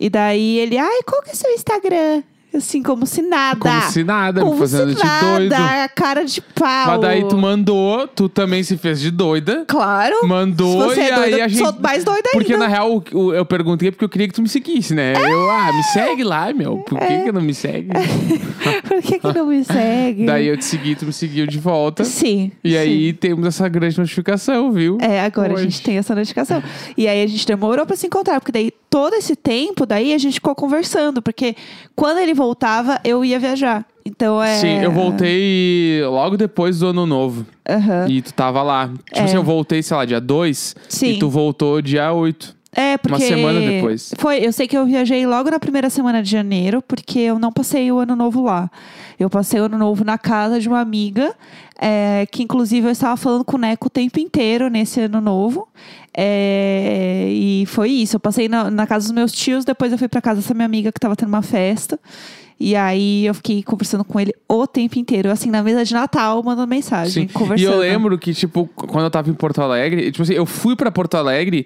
E 0.00 0.08
daí 0.08 0.58
ele, 0.58 0.78
ai, 0.78 1.02
qual 1.06 1.22
que 1.22 1.30
é 1.30 1.34
seu 1.34 1.50
Instagram? 1.52 2.22
Assim, 2.54 2.82
como 2.82 3.06
se 3.06 3.20
nada. 3.20 3.58
Como 3.60 3.82
se 3.82 4.02
nada, 4.02 4.40
me 4.42 4.46
Como 4.48 4.58
fazendo 4.58 4.88
se 4.90 4.96
de 4.96 5.04
nada, 5.04 5.36
doido. 5.38 5.54
cara 5.94 6.24
de 6.24 6.40
pau. 6.40 6.86
Mas 6.86 7.00
daí 7.02 7.28
tu 7.28 7.36
mandou, 7.36 8.08
tu 8.08 8.28
também 8.28 8.62
se 8.62 8.76
fez 8.78 9.00
de 9.00 9.10
doida. 9.10 9.64
Claro. 9.68 10.26
Mandou 10.26 10.78
você 10.88 11.00
e 11.00 11.04
é 11.04 11.12
aí 11.14 11.30
doida, 11.30 11.44
a 11.44 11.48
gente. 11.48 11.58
sou 11.62 11.74
mais 11.80 12.04
doida 12.04 12.30
Porque 12.32 12.54
ainda. 12.54 12.64
na 12.66 12.70
real 12.70 13.02
o- 13.12 13.34
eu 13.34 13.44
perguntei 13.44 13.90
porque 13.90 14.04
eu 14.04 14.08
queria 14.08 14.26
que 14.26 14.34
tu 14.34 14.40
me 14.42 14.48
seguisse, 14.48 14.94
né? 14.94 15.12
Eu, 15.14 15.50
ah, 15.50 15.70
me 15.72 15.82
segue 15.92 16.24
lá, 16.24 16.52
meu. 16.54 16.78
Por 16.78 16.98
que, 16.98 17.18
que 17.24 17.32
não 17.32 17.42
me 17.42 17.52
segue? 17.54 17.90
Por 18.88 19.02
que, 19.02 19.18
que 19.18 19.32
não 19.32 19.46
me 19.46 19.62
segue? 19.64 20.26
Daí 20.26 20.46
eu 20.46 20.56
te 20.56 20.64
segui, 20.64 20.94
tu 20.96 21.04
me 21.06 21.12
seguiu 21.12 21.46
de 21.46 21.58
volta. 21.58 22.02
Sim. 22.04 22.50
E 22.64 22.70
sim. 22.70 22.76
aí 22.76 23.12
temos 23.12 23.46
essa 23.46 23.68
grande 23.68 23.98
notificação, 23.98 24.72
viu? 24.72 24.96
É, 25.00 25.20
agora 25.20 25.52
Hoje. 25.52 25.62
a 25.62 25.64
gente 25.64 25.82
tem 25.82 25.98
essa 25.98 26.14
notificação. 26.14 26.62
E 26.96 27.06
aí 27.06 27.22
a 27.22 27.26
gente 27.26 27.46
demorou 27.46 27.84
pra 27.86 27.94
se 27.94 28.06
encontrar, 28.06 28.40
porque 28.40 28.52
daí 28.52 28.72
todo 28.90 29.14
esse 29.14 29.36
tempo 29.36 29.84
daí 29.86 30.12
a 30.12 30.18
gente 30.18 30.34
ficou 30.34 30.54
conversando, 30.54 31.20
porque 31.22 31.54
quando 31.94 32.18
ele 32.18 32.34
voltava, 32.34 33.00
eu 33.04 33.24
ia 33.24 33.38
viajar. 33.38 33.84
Então 34.04 34.42
é. 34.42 34.56
Sim, 34.56 34.78
eu 34.82 34.90
voltei 34.90 36.00
logo 36.04 36.36
depois 36.36 36.78
do 36.78 36.86
ano 36.88 37.04
novo. 37.06 37.44
Aham. 37.68 38.06
E 38.08 38.22
tu 38.22 38.32
tava 38.32 38.62
lá. 38.62 38.88
Tipo 38.88 39.18
É. 39.18 39.22
assim, 39.22 39.36
eu 39.36 39.42
voltei, 39.42 39.82
sei 39.82 39.96
lá, 39.96 40.04
dia 40.04 40.20
2. 40.20 40.74
Sim. 40.88 41.10
E 41.12 41.18
tu 41.18 41.28
voltou 41.28 41.82
dia 41.82 42.12
8. 42.12 42.56
É, 42.72 42.96
porque. 42.98 43.24
semana 43.26 43.60
depois. 43.60 44.14
Foi, 44.18 44.38
eu 44.44 44.52
sei 44.52 44.68
que 44.68 44.76
eu 44.76 44.84
viajei 44.86 45.26
logo 45.26 45.50
na 45.50 45.58
primeira 45.58 45.90
semana 45.90 46.22
de 46.22 46.30
janeiro, 46.30 46.80
porque 46.82 47.18
eu 47.18 47.38
não 47.38 47.50
passei 47.50 47.90
o 47.90 47.98
ano 47.98 48.14
novo 48.14 48.42
lá. 48.44 48.70
Eu 49.18 49.28
passei 49.28 49.60
o 49.60 49.64
ano 49.64 49.76
novo 49.78 50.04
na 50.04 50.16
casa 50.16 50.60
de 50.60 50.68
uma 50.68 50.80
amiga, 50.80 51.34
é, 51.80 52.24
que 52.30 52.42
inclusive 52.42 52.86
eu 52.86 52.92
estava 52.92 53.16
falando 53.16 53.44
com 53.44 53.56
o 53.56 53.60
Neco 53.60 53.88
o 53.88 53.90
tempo 53.90 54.20
inteiro 54.20 54.68
nesse 54.68 55.00
ano 55.00 55.20
novo. 55.20 55.66
É, 56.20 57.28
e 57.30 57.64
foi 57.66 57.90
isso. 57.90 58.16
Eu 58.16 58.20
passei 58.20 58.48
na, 58.48 58.68
na 58.68 58.88
casa 58.88 59.06
dos 59.06 59.12
meus 59.12 59.30
tios, 59.30 59.64
depois 59.64 59.92
eu 59.92 59.98
fui 59.98 60.08
pra 60.08 60.20
casa 60.20 60.40
dessa 60.40 60.52
minha 60.52 60.66
amiga 60.66 60.90
que 60.90 60.98
tava 60.98 61.14
tendo 61.14 61.28
uma 61.28 61.42
festa. 61.42 61.96
E 62.58 62.74
aí 62.74 63.24
eu 63.24 63.34
fiquei 63.34 63.62
conversando 63.62 64.02
com 64.02 64.18
ele 64.18 64.34
o 64.48 64.66
tempo 64.66 64.98
inteiro, 64.98 65.30
assim, 65.30 65.48
na 65.48 65.62
mesa 65.62 65.84
de 65.84 65.94
Natal, 65.94 66.42
mandando 66.42 66.66
mensagem, 66.66 67.28
Sim. 67.28 67.32
conversando. 67.32 67.60
E 67.60 67.72
eu 67.72 67.78
lembro 67.78 68.18
que, 68.18 68.34
tipo, 68.34 68.66
quando 68.74 69.04
eu 69.04 69.10
tava 69.12 69.30
em 69.30 69.34
Porto 69.34 69.62
Alegre, 69.62 70.10
tipo 70.10 70.24
assim, 70.24 70.34
eu 70.34 70.44
fui 70.44 70.74
pra 70.74 70.90
Porto 70.90 71.14
Alegre 71.14 71.64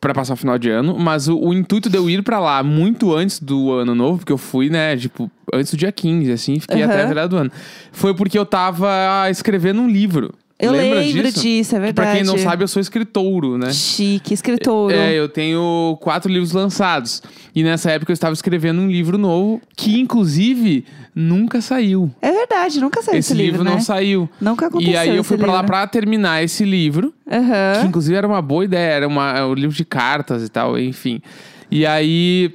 pra 0.00 0.14
passar 0.14 0.34
o 0.34 0.36
final 0.36 0.56
de 0.56 0.70
ano, 0.70 0.96
mas 0.96 1.26
o, 1.26 1.36
o 1.36 1.52
intuito 1.52 1.90
de 1.90 1.96
eu 1.96 2.08
ir 2.08 2.22
pra 2.22 2.38
lá 2.38 2.62
muito 2.62 3.12
antes 3.12 3.40
do 3.40 3.72
ano 3.72 3.92
novo, 3.92 4.18
porque 4.18 4.32
eu 4.32 4.38
fui, 4.38 4.70
né, 4.70 4.96
tipo, 4.96 5.28
antes 5.52 5.72
do 5.72 5.76
dia 5.76 5.90
15, 5.90 6.30
assim, 6.30 6.60
fiquei 6.60 6.80
Aham. 6.82 6.92
até 6.92 7.02
a 7.02 7.06
virada 7.06 7.28
do 7.28 7.36
ano. 7.36 7.50
Foi 7.90 8.14
porque 8.14 8.38
eu 8.38 8.46
tava 8.46 9.28
escrevendo 9.30 9.80
um 9.80 9.88
livro. 9.88 10.32
Eu 10.56 10.70
Lembra 10.70 11.00
lembro 11.00 11.22
disso? 11.24 11.40
disso, 11.40 11.74
é 11.76 11.78
Que 11.80 11.92
pra 11.92 12.04
verdade. 12.04 12.16
quem 12.18 12.24
não 12.24 12.38
sabe, 12.38 12.62
eu 12.62 12.68
sou 12.68 12.80
escritouro, 12.80 13.58
né? 13.58 13.72
Chique, 13.72 14.32
escritor. 14.32 14.92
É, 14.92 15.12
eu 15.12 15.28
tenho 15.28 15.98
quatro 16.00 16.30
livros 16.30 16.52
lançados. 16.52 17.20
E 17.54 17.64
nessa 17.64 17.90
época 17.90 18.12
eu 18.12 18.14
estava 18.14 18.32
escrevendo 18.32 18.80
um 18.80 18.86
livro 18.88 19.18
novo, 19.18 19.60
que 19.76 19.98
inclusive 20.00 20.84
nunca 21.12 21.60
saiu. 21.60 22.08
É 22.22 22.30
verdade, 22.30 22.80
nunca 22.80 23.02
saiu 23.02 23.18
esse, 23.18 23.32
esse 23.32 23.42
livro, 23.42 23.64
né? 23.64 23.70
não 23.72 23.80
saiu. 23.80 24.28
Nunca 24.40 24.68
aconteceu 24.68 24.92
E 24.92 24.96
aí 24.96 25.16
eu 25.16 25.24
fui 25.24 25.36
pra 25.36 25.48
lá 25.48 25.54
livro. 25.54 25.66
pra 25.66 25.86
terminar 25.88 26.42
esse 26.44 26.64
livro, 26.64 27.12
que 27.28 27.34
Aham. 27.34 27.86
inclusive 27.86 28.16
era 28.16 28.26
uma 28.26 28.40
boa 28.40 28.64
ideia, 28.64 28.92
era 28.92 29.08
uma, 29.08 29.36
é 29.36 29.44
um 29.44 29.54
livro 29.54 29.74
de 29.76 29.84
cartas 29.84 30.44
e 30.44 30.48
tal, 30.48 30.78
enfim. 30.78 31.20
E 31.68 31.84
aí 31.84 32.54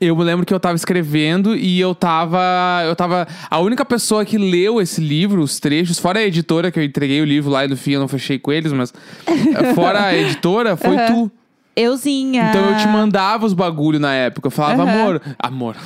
eu 0.00 0.16
me 0.16 0.24
lembro 0.24 0.44
que 0.44 0.52
eu 0.52 0.58
tava 0.58 0.74
escrevendo 0.74 1.54
e 1.54 1.78
eu 1.80 1.94
tava. 1.94 2.82
Eu 2.84 2.96
tava. 2.96 3.26
A 3.48 3.58
única 3.60 3.84
pessoa 3.84 4.24
que 4.24 4.36
leu 4.36 4.80
esse 4.80 5.00
livro, 5.00 5.40
os 5.42 5.60
trechos, 5.60 5.98
fora 5.98 6.18
a 6.18 6.24
editora, 6.24 6.70
que 6.70 6.78
eu 6.78 6.82
entreguei 6.84 7.20
o 7.20 7.24
livro 7.24 7.50
lá 7.50 7.64
e 7.64 7.68
no 7.68 7.76
fim 7.76 7.92
eu 7.92 8.00
não 8.00 8.08
fechei 8.08 8.38
com 8.38 8.52
eles, 8.52 8.72
mas 8.72 8.92
eh, 9.26 9.72
fora 9.74 10.06
a 10.06 10.16
editora, 10.16 10.76
foi 10.76 10.96
Aham. 10.96 11.06
tu. 11.06 11.32
Euzinha. 11.76 12.46
Então 12.48 12.70
eu 12.70 12.76
te 12.78 12.88
mandava 12.88 13.44
os 13.46 13.52
bagulho 13.52 14.00
na 14.00 14.12
época. 14.14 14.46
Eu 14.46 14.50
falava, 14.50 14.82
Aham. 14.82 14.92
amor. 14.92 15.22
Amor. 15.38 15.76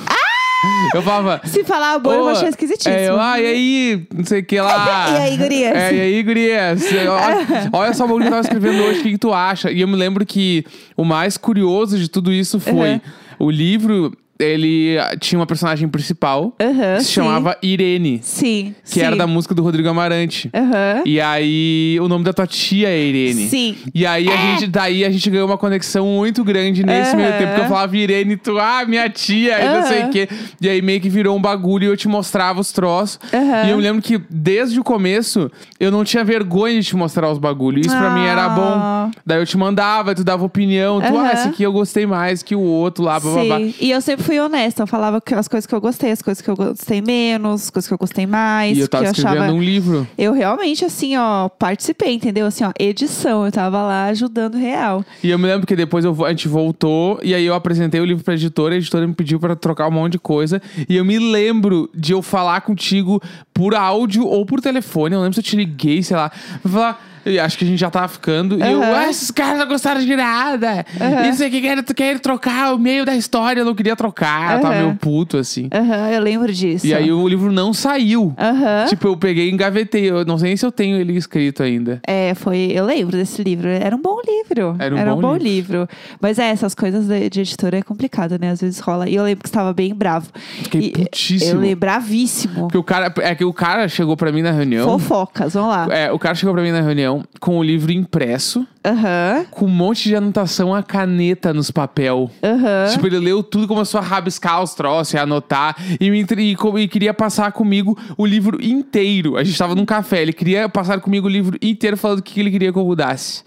Eu 0.93 1.01
falava. 1.01 1.41
Se 1.43 1.63
falar 1.63 1.95
amor, 1.95 2.13
eu 2.13 2.19
vou 2.19 2.29
"Ô, 2.29 2.31
achar 2.31 2.47
esquisitíssimo. 2.49 2.93
É, 2.95 3.09
eu, 3.09 3.19
ah, 3.19 3.39
e 3.39 3.45
aí? 3.47 4.07
Não 4.13 4.23
sei 4.23 4.41
o 4.41 4.45
que 4.45 4.59
lá. 4.61 5.07
E 5.11 5.17
aí, 5.17 5.37
gurias? 5.37 5.75
É, 5.75 5.93
e 5.95 5.99
aí, 6.01 6.23
gurias? 6.23 6.81
Olha, 7.09 7.69
olha 7.73 7.93
só 7.93 8.05
o 8.05 8.07
bagulho 8.07 8.23
que 8.25 8.27
eu 8.27 8.31
tava 8.31 8.41
escrevendo 8.43 8.83
hoje, 8.83 8.99
o 8.99 9.03
que, 9.03 9.11
que 9.11 9.17
tu 9.17 9.33
acha? 9.33 9.71
E 9.71 9.81
eu 9.81 9.87
me 9.87 9.95
lembro 9.95 10.23
que 10.25 10.63
o 10.95 11.03
mais 11.03 11.35
curioso 11.35 11.97
de 11.97 12.07
tudo 12.07 12.31
isso 12.31 12.59
foi 12.59 12.89
Aham. 12.91 13.01
O 13.41 13.49
livro. 13.49 14.15
Ele 14.43 14.97
tinha 15.19 15.39
uma 15.39 15.45
personagem 15.45 15.87
principal 15.87 16.53
Aham, 16.59 16.95
que 16.97 17.01
se 17.01 17.07
sim. 17.07 17.13
chamava 17.13 17.57
Irene, 17.61 18.19
Sim. 18.23 18.73
que 18.85 18.99
era 19.01 19.15
da 19.15 19.27
música 19.27 19.53
do 19.53 19.61
Rodrigo 19.61 19.87
Amarante. 19.89 20.49
Aham. 20.53 21.03
E 21.05 21.19
aí, 21.21 21.97
o 22.01 22.07
nome 22.07 22.23
da 22.23 22.33
tua 22.33 22.47
tia 22.47 22.89
é 22.89 22.99
Irene. 22.99 23.47
Sim. 23.47 23.75
E 23.93 24.05
aí, 24.05 24.27
a 24.29 24.35
gente, 24.37 24.67
daí 24.67 25.05
a 25.05 25.09
gente 25.09 25.29
ganhou 25.29 25.47
uma 25.47 25.57
conexão 25.57 26.05
muito 26.07 26.43
grande 26.43 26.83
nesse 26.85 27.11
Aham. 27.11 27.17
meio 27.17 27.37
tempo. 27.37 27.55
Que 27.55 27.61
eu 27.61 27.65
falava 27.65 27.95
Irene, 27.97 28.37
tu, 28.37 28.57
ah, 28.59 28.83
minha 28.87 29.09
tia, 29.09 29.59
e 29.59 29.65
não 29.79 29.83
sei 29.87 30.03
o 30.05 30.09
quê. 30.09 30.27
E 30.59 30.69
aí 30.69 30.81
meio 30.81 30.99
que 30.99 31.09
virou 31.09 31.35
um 31.37 31.41
bagulho 31.41 31.83
e 31.85 31.87
eu 31.87 31.97
te 31.97 32.07
mostrava 32.07 32.59
os 32.59 32.71
troços. 32.71 33.19
E 33.65 33.69
eu 33.69 33.77
me 33.77 33.83
lembro 33.83 34.01
que 34.01 34.19
desde 34.29 34.79
o 34.79 34.83
começo, 34.83 35.51
eu 35.79 35.91
não 35.91 36.03
tinha 36.03 36.23
vergonha 36.23 36.79
de 36.79 36.87
te 36.87 36.95
mostrar 36.95 37.29
os 37.31 37.37
bagulhos. 37.37 37.85
Isso 37.85 37.95
pra 37.97 38.09
mim 38.11 38.25
era 38.25 38.45
Ah. 38.45 38.49
bom. 38.49 39.11
Daí 39.25 39.39
eu 39.39 39.45
te 39.45 39.57
mandava, 39.57 40.15
tu 40.15 40.23
dava 40.23 40.43
opinião. 40.45 40.99
Tu, 41.01 41.17
ah, 41.17 41.31
esse 41.33 41.47
aqui 41.47 41.63
eu 41.63 41.71
gostei 41.71 42.05
mais 42.05 42.41
que 42.43 42.55
o 42.55 42.61
outro 42.61 43.03
lá, 43.03 43.19
blá, 43.19 43.31
blá, 43.33 43.43
blá. 43.43 43.57
Sim. 43.57 43.73
E 43.79 43.91
eu 43.91 44.01
sempre 44.01 44.23
fui 44.23 44.30
honesta. 44.39 44.83
Eu 44.83 44.87
falava 44.87 45.21
as 45.35 45.47
coisas 45.47 45.65
que 45.65 45.73
eu 45.73 45.81
gostei, 45.81 46.11
as 46.11 46.21
coisas 46.21 46.41
que 46.41 46.49
eu 46.49 46.55
gostei 46.55 47.01
menos, 47.01 47.63
as 47.63 47.69
coisas 47.69 47.87
que 47.87 47.93
eu 47.93 47.97
gostei 47.97 48.25
mais. 48.25 48.77
E 48.77 48.81
eu 48.81 48.87
tava 48.87 49.03
que 49.03 49.09
eu 49.09 49.11
escrevendo 49.13 49.43
achava... 49.43 49.53
um 49.53 49.61
livro. 49.61 50.07
Eu 50.17 50.33
realmente, 50.33 50.85
assim, 50.85 51.17
ó, 51.17 51.49
participei, 51.49 52.13
entendeu? 52.13 52.45
Assim, 52.45 52.63
ó, 52.63 52.71
edição. 52.79 53.45
Eu 53.45 53.51
tava 53.51 53.81
lá 53.81 54.05
ajudando 54.05 54.55
real. 54.55 55.03
E 55.23 55.29
eu 55.29 55.39
me 55.39 55.47
lembro 55.47 55.67
que 55.67 55.75
depois 55.75 56.05
eu, 56.05 56.25
a 56.25 56.29
gente 56.29 56.47
voltou 56.47 57.19
e 57.23 57.33
aí 57.33 57.45
eu 57.45 57.53
apresentei 57.53 57.99
o 57.99 58.05
livro 58.05 58.23
pra 58.23 58.33
editora, 58.33 58.73
a 58.75 58.77
editora 58.77 59.07
me 59.07 59.13
pediu 59.13 59.39
pra 59.39 59.55
trocar 59.55 59.87
um 59.87 59.91
monte 59.91 60.13
de 60.13 60.19
coisa. 60.19 60.61
E 60.87 60.95
eu 60.95 61.05
me 61.05 61.19
lembro 61.19 61.89
de 61.93 62.13
eu 62.13 62.21
falar 62.21 62.61
contigo 62.61 63.21
por 63.53 63.75
áudio 63.75 64.25
ou 64.25 64.45
por 64.45 64.61
telefone. 64.61 65.15
Eu 65.15 65.21
lembro 65.21 65.33
se 65.33 65.39
eu 65.39 65.43
te 65.43 65.55
liguei, 65.55 66.01
sei 66.03 66.17
lá. 66.17 66.31
Pra 66.61 66.71
falar. 66.71 67.10
Eu 67.25 67.43
acho 67.43 67.57
que 67.57 67.63
a 67.63 67.67
gente 67.67 67.79
já 67.79 67.89
tava 67.89 68.07
ficando. 68.07 68.57
E 68.57 68.61
eu, 68.61 68.81
Aham. 68.81 68.95
ah, 68.95 69.09
esses 69.09 69.31
caras 69.31 69.59
não 69.59 69.67
gostaram 69.67 70.01
de 70.01 70.15
nada. 70.15 70.85
Aham. 70.99 71.29
Isso 71.29 71.43
aqui 71.43 71.61
querem, 71.61 71.83
querem 71.83 72.19
trocar 72.19 72.73
o 72.73 72.79
meio 72.79 73.05
da 73.05 73.15
história. 73.15 73.61
Eu 73.61 73.65
não 73.65 73.75
queria 73.75 73.95
trocar. 73.95 74.55
Eu 74.55 74.61
tava 74.61 74.73
Aham. 74.75 74.83
meio 74.83 74.95
puto, 74.95 75.37
assim. 75.37 75.67
Aham, 75.73 76.09
eu 76.11 76.21
lembro 76.21 76.51
disso. 76.53 76.85
E 76.87 76.93
aí 76.93 77.11
o 77.11 77.27
livro 77.27 77.51
não 77.51 77.73
saiu. 77.73 78.33
Aham. 78.37 78.85
Tipo, 78.89 79.07
eu 79.09 79.17
peguei 79.17 79.49
e 79.49 79.51
engavetei. 79.51 80.09
Eu 80.09 80.25
não 80.25 80.37
sei 80.37 80.49
nem 80.49 80.57
se 80.57 80.65
eu 80.65 80.71
tenho 80.71 80.97
ele 80.97 81.15
escrito 81.15 81.63
ainda. 81.63 81.99
É, 82.07 82.33
foi. 82.33 82.71
Eu 82.73 82.85
lembro 82.85 83.15
desse 83.17 83.43
livro. 83.43 83.67
Era 83.67 83.95
um 83.95 84.01
bom 84.01 84.17
livro. 84.25 84.75
Era 84.79 85.13
um 85.15 85.19
bom 85.21 85.35
livro. 85.35 85.87
Mas 86.19 86.39
é, 86.39 86.49
essas 86.49 86.73
coisas 86.75 87.05
de, 87.07 87.29
de 87.29 87.41
editora 87.41 87.77
é 87.77 87.81
complicado, 87.81 88.37
né? 88.39 88.51
Às 88.51 88.61
vezes 88.61 88.79
rola. 88.79 89.09
E 89.09 89.15
eu 89.15 89.23
lembro 89.23 89.43
que 89.43 89.49
você 89.49 89.51
estava 89.51 89.73
bem 89.73 89.93
bravo. 89.93 90.29
Fiquei 90.63 90.81
E- 90.87 90.91
putíssimo. 90.91 91.51
Eu 91.51 91.59
lembro, 91.59 91.79
bravíssimo. 91.81 92.61
Porque 92.61 92.77
o 92.77 92.83
cara, 92.83 93.13
é 93.21 93.35
que 93.35 93.43
o 93.45 93.53
cara 93.53 93.87
chegou 93.87 94.15
pra 94.17 94.31
mim 94.31 94.41
na 94.41 94.51
reunião. 94.51 94.87
Fofocas, 94.99 95.53
vamos 95.53 95.69
lá. 95.69 95.87
É, 95.91 96.11
o 96.11 96.19
cara 96.19 96.35
chegou 96.35 96.53
pra 96.53 96.63
mim 96.63 96.71
na 96.71 96.81
reunião 96.81 97.10
reunião 97.11 97.23
com 97.39 97.57
o 97.57 97.63
livro 97.63 97.91
impresso, 97.91 98.65
Aham, 98.85 99.45
com 99.51 99.65
um 99.65 99.69
monte 99.69 100.09
de 100.09 100.15
anotação 100.15 100.73
a 100.73 100.81
caneta 100.81 101.53
nos 101.53 101.69
papel. 101.69 102.31
aham. 102.41 102.91
Tipo, 102.91 103.07
ele 103.07 103.19
leu 103.19 103.43
tudo, 103.43 103.67
começou 103.67 103.99
a 103.99 104.03
rabiscar 104.03 104.61
os 104.63 104.73
troços 104.73 105.13
e 105.13 105.17
anotar. 105.17 105.75
E, 105.99 106.09
me 106.09 106.19
entre- 106.19 106.41
e 106.51 106.55
co- 106.55 106.77
e 106.79 106.87
queria 106.87 107.13
passar 107.13 107.51
comigo 107.51 107.97
o 108.17 108.25
livro 108.25 108.57
inteiro. 108.63 109.37
A 109.37 109.43
gente 109.43 109.57
tava 109.57 109.75
num 109.75 109.85
café, 109.85 110.21
ele 110.21 110.33
queria 110.33 110.67
passar 110.67 110.99
comigo 110.99 111.27
o 111.27 111.29
livro 111.29 111.57
inteiro 111.61 111.95
falando 111.97 112.19
o 112.19 112.23
que 112.23 112.39
ele 112.39 112.49
queria 112.51 112.71
que 112.73 112.79
eu 112.79 112.85
mudasse. 112.85 113.43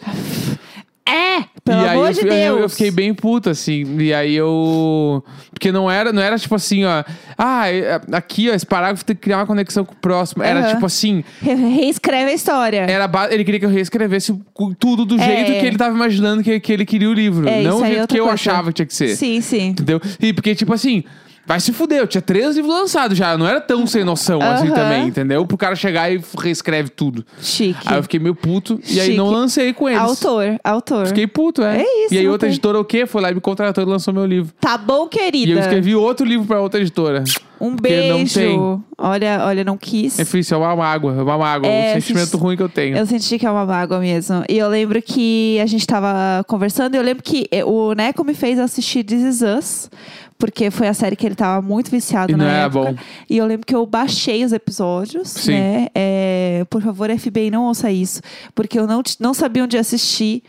É, 1.67 1.71
pelo 1.71 1.83
e 1.83 1.89
aí 1.89 1.97
amor 1.97 2.07
eu, 2.09 2.13
de 2.13 2.21
fi- 2.21 2.29
Deus. 2.29 2.45
eu, 2.47 2.59
eu 2.59 2.69
fiquei 2.69 2.91
bem 2.91 3.15
puto, 3.15 3.49
assim. 3.49 3.97
E 3.99 4.13
aí 4.13 4.35
eu. 4.35 5.25
Porque 5.51 5.73
não 5.73 5.91
era, 5.91 6.13
não 6.13 6.21
era 6.21 6.39
tipo 6.39 6.55
assim, 6.55 6.85
ó. 6.85 7.03
Ah, 7.39 7.71
é- 7.71 8.01
aqui, 8.13 8.51
ó, 8.51 8.55
esse 8.55 8.67
parágrafo 8.67 9.05
tem 9.05 9.17
que 9.17 9.23
criar 9.23 9.39
uma 9.39 9.47
conexão 9.47 9.83
com 9.85 9.93
o 9.93 9.97
próximo. 9.97 10.43
Era 10.43 10.61
Aham. 10.61 10.75
tipo 10.75 10.85
assim. 10.87 11.25
Re- 11.41 11.55
Reescreve 11.81 12.31
a 12.31 12.35
história. 12.35 12.81
Era 12.89 13.09
ba- 13.09 13.33
ele 13.33 13.45
queria 13.45 13.59
que 13.61 13.67
eu 13.67 13.71
reescrevesse 13.71 14.39
tudo 14.79 15.07
do 15.07 15.19
É. 15.19 15.25
jeito 15.25 15.53
que 15.61 15.67
ele 15.67 15.79
tava 15.79 15.95
imaginando 15.95 16.43
que, 16.43 16.61
que 16.61 16.73
ele 16.73 16.85
queria 16.85 17.09
o 17.09 17.15
livro. 17.15 17.49
É, 17.49 17.63
não 17.63 17.81
o 17.81 17.85
é 17.85 17.89
jeito 17.89 18.09
que 18.09 18.19
eu 18.21 18.25
coisa. 18.25 18.35
achava 18.35 18.69
que 18.69 18.75
tinha 18.75 18.87
que 18.87 18.95
ser. 18.95 19.17
Sim, 19.17 19.41
sim. 19.41 19.69
Entendeu? 19.69 20.01
E 20.21 20.33
porque, 20.35 20.55
tipo 20.55 20.73
assim, 20.75 21.03
vai 21.47 21.61
se 21.61 21.73
fuder. 21.73 21.99
Eu 22.01 22.07
tinha 22.07 22.23
três 22.23 22.57
livros 22.57 22.73
lançados 22.75 23.17
já. 23.17 23.33
Eu 23.33 23.39
não 23.39 23.47
era 23.47 23.61
tão 23.61 23.87
sem 23.87 24.05
noção 24.05 24.41
assim 24.43 24.71
também, 24.71 25.07
entendeu? 25.09 25.47
Pro 25.47 25.57
cara 25.57 25.75
chegar 25.77 26.11
e 26.13 26.21
reescreve 26.39 26.89
tudo. 26.91 27.25
Chique. 27.41 27.81
Aí 27.87 27.97
eu 27.99 28.03
fiquei 28.03 28.21
meio 28.21 28.35
puto. 28.35 28.81
E 28.89 29.01
aí 29.01 29.07
Chique. 29.07 29.17
não 29.17 29.31
lancei 29.31 29.73
com 29.73 29.89
eles. 29.89 30.01
Autor, 30.01 30.59
autor. 30.63 31.07
Fiquei 31.09 31.27
puto, 31.27 31.63
é. 31.63 31.79
É 31.83 32.05
isso, 32.07 32.15
E 32.15 32.19
aí 32.19 32.25
não 32.25 32.33
outra 32.33 32.47
tem. 32.49 32.55
editora 32.55 32.79
o 32.79 32.85
quê? 32.85 33.07
Foi 33.07 33.21
lá 33.23 33.31
e 33.31 33.35
me 33.35 33.41
contratou 33.41 33.83
e 33.85 33.87
lançou 33.87 34.13
meu 34.15 34.27
livro. 34.27 34.53
Tá 34.61 34.77
bom, 34.79 35.07
querida. 35.09 35.51
E 35.51 35.53
eu 35.53 35.59
escrevi 35.59 35.95
outro 35.95 36.25
livro 36.27 36.47
pra 36.47 36.61
outra 36.61 36.81
editora. 36.81 37.25
Um 37.61 37.77
Porque 37.77 38.09
não 38.09 38.17
beijo. 38.19 38.35
tem. 38.35 38.59
Olha, 38.99 39.43
olha, 39.47 39.65
não 39.65 39.77
quis. 39.79 40.19
É 40.19 40.25
difícil, 40.25 40.57
é 40.57 40.61
uma 40.61 40.77
mágoa, 40.77 41.13
é 41.15 41.23
uma 41.23 41.39
mágoa. 41.39 41.69
É, 41.71 41.91
um 41.97 42.01
sentimento 42.01 42.27
senti- 42.31 42.43
ruim 42.43 42.57
que 42.57 42.63
eu 42.63 42.69
tenho. 42.69 42.97
Eu 42.97 43.07
senti 43.07 43.39
que 43.39 43.47
é 43.47 43.51
uma 43.51 43.65
mágoa 43.65 44.01
mesmo. 44.01 44.45
E 44.49 44.59
eu 44.59 44.69
lembro 44.69 45.01
que 45.01 45.59
a 45.61 45.67
gente 45.67 45.87
tava 45.87 46.43
conversando 46.49 46.95
e 46.95 46.99
eu 46.99 47.03
lembro 47.03 47.23
que 47.23 47.47
eh, 47.51 47.65
o 47.65 47.93
Neco 47.95 48.25
me 48.25 48.35
fez 48.35 48.59
assistir 48.59 49.05
This 49.05 49.23
Is 49.37 49.43
Us. 49.43 49.91
Porque 50.37 50.69
foi 50.69 50.89
a 50.89 50.93
série 50.95 51.15
que 51.15 51.25
ele 51.25 51.37
tava 51.37 51.63
muito 51.63 51.91
viciado 51.93 52.33
E 52.33 52.35
na 52.37 52.45
não 52.45 52.51
era 52.51 52.65
época. 52.67 52.93
bom. 52.93 52.97
E 53.31 53.37
eu 53.39 53.47
lembro 53.47 53.65
que 53.65 53.75
eu 53.75 53.87
baixei 53.87 54.45
os 54.45 54.53
episódios, 54.53 55.29
Sim. 55.31 55.53
né? 55.53 55.87
É, 55.95 56.67
por 56.69 56.83
favor, 56.83 57.09
FBI, 57.17 57.53
não 57.53 57.67
ouça 57.67 57.89
isso. 57.91 58.21
Porque 58.53 58.77
eu 58.79 58.85
não, 58.87 59.01
t- 59.01 59.15
não 59.21 59.33
sabia 59.33 59.63
onde 59.63 59.79
assistir. 59.79 60.43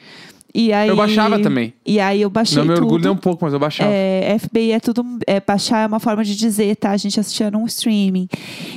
E 0.58 0.72
aí, 0.72 0.88
Eu 0.88 0.96
baixava 0.96 1.38
também. 1.38 1.74
E 1.86 2.00
aí 2.00 2.22
eu 2.22 2.30
baixei 2.30 2.58
Não 2.60 2.64
me 2.66 2.74
tudo. 2.76 2.84
orgulho 2.86 3.04
nem 3.04 3.12
um 3.12 3.18
pouco, 3.18 3.44
mas 3.44 3.54
eu 3.54 3.60
baixava. 3.60 3.92
É, 3.92 4.38
FBI 4.40 4.72
é 4.72 4.80
tudo. 4.80 5.04
É, 5.28 5.42
baixar 5.42 5.84
é 5.84 5.88
uma 5.88 6.00
forma 6.00 6.24
de 6.24 6.34
dizer, 6.34 6.78
tá? 6.78 6.92
A 6.92 6.98
gente 6.98 7.20
assistia 7.20 7.52
num 7.52 7.66
streaming. 7.66 8.30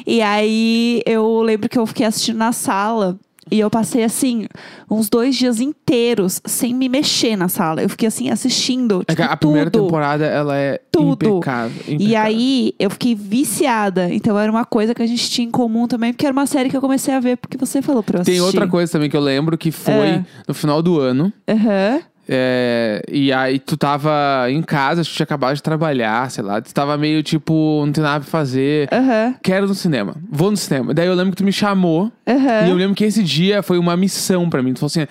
E 0.05 0.21
aí 0.21 1.01
eu 1.07 1.41
lembro 1.41 1.69
que 1.69 1.79
eu 1.79 1.87
fiquei 1.87 2.05
assistindo 2.05 2.37
na 2.37 2.51
sala. 2.51 3.17
E 3.51 3.59
eu 3.61 3.71
passei 3.71 4.05
assim, 4.05 4.47
uns 4.91 5.09
dois 5.09 5.37
dias 5.37 5.61
inteiros 5.61 6.41
sem 6.45 6.75
me 6.75 6.89
mexer 6.89 7.37
na 7.37 7.49
sala. 7.49 7.83
Eu 7.83 7.89
fiquei 7.89 8.09
assim, 8.09 8.31
assistindo. 8.31 9.03
É 9.07 9.15
tipo, 9.15 9.23
a 9.31 9.37
primeira 9.37 9.71
tudo. 9.71 9.85
temporada, 9.85 10.27
ela 10.27 10.57
é 10.57 10.81
Tudo. 10.91 11.27
impecável, 11.39 11.83
E 11.87 11.95
impecável. 11.95 12.21
aí 12.27 12.75
eu 12.79 12.91
fiquei 12.91 13.15
viciada. 13.15 14.13
Então 14.13 14.39
era 14.39 14.51
uma 14.51 14.65
coisa 14.65 14.95
que 14.95 15.03
a 15.03 15.07
gente 15.07 15.29
tinha 15.31 15.47
em 15.47 15.51
comum 15.51 15.87
também, 15.87 16.13
porque 16.13 16.27
era 16.27 16.33
uma 16.33 16.47
série 16.47 16.69
que 16.69 16.77
eu 16.77 16.81
comecei 16.81 17.15
a 17.15 17.21
ver 17.21 17.37
porque 17.37 17.57
você 17.57 17.81
falou 17.83 18.03
pra 18.03 18.19
eu 18.19 18.23
assistir. 18.23 18.39
Tem 18.39 18.47
outra 18.47 18.67
coisa 18.69 18.91
também 18.93 19.09
que 19.09 19.17
eu 19.17 19.21
lembro 19.21 19.57
que 19.57 19.71
foi 19.71 19.93
É. 19.95 20.25
no 20.47 20.55
final 20.55 20.83
do 20.83 20.99
ano. 21.01 21.33
Aham. 21.49 22.01
É, 22.31 23.03
e 23.11 23.33
aí 23.33 23.59
tu 23.59 23.77
tava 23.77 24.11
em 24.51 24.61
casa, 24.63 25.03
tu 25.03 25.09
tinha 25.09 25.25
acabado 25.25 25.57
de 25.57 25.63
trabalhar, 25.63 26.31
sei 26.31 26.45
lá. 26.45 26.61
Tu 26.61 26.75
tava 26.75 26.97
meio 26.99 27.23
tipo, 27.23 27.83
não 27.87 27.93
tem 27.93 28.03
nada 28.05 28.21
pra 28.21 28.31
fazer. 28.31 28.87
Aham. 28.93 29.35
Quero 29.43 29.65
ir 29.67 29.69
no 29.69 29.75
cinema. 29.75 30.15
Vou 30.31 30.51
no 30.51 30.57
cinema. 30.57 30.93
Daí 30.93 31.07
eu 31.07 31.15
lembro 31.15 31.31
que 31.31 31.39
tu 31.39 31.45
me 31.45 31.53
chamou. 31.53 32.13
Aham. 32.27 32.67
E 32.67 32.71
eu 32.71 32.77
lembro 32.77 32.95
que 32.95 33.05
esse 33.05 33.23
dia 33.23 33.63
foi 33.63 33.79
uma 33.79 33.97
missão 33.97 34.51
pra 34.51 34.63
mim. 34.63 34.75
Tu 34.75 34.81
falou 34.81 34.89
assim: 34.89 35.07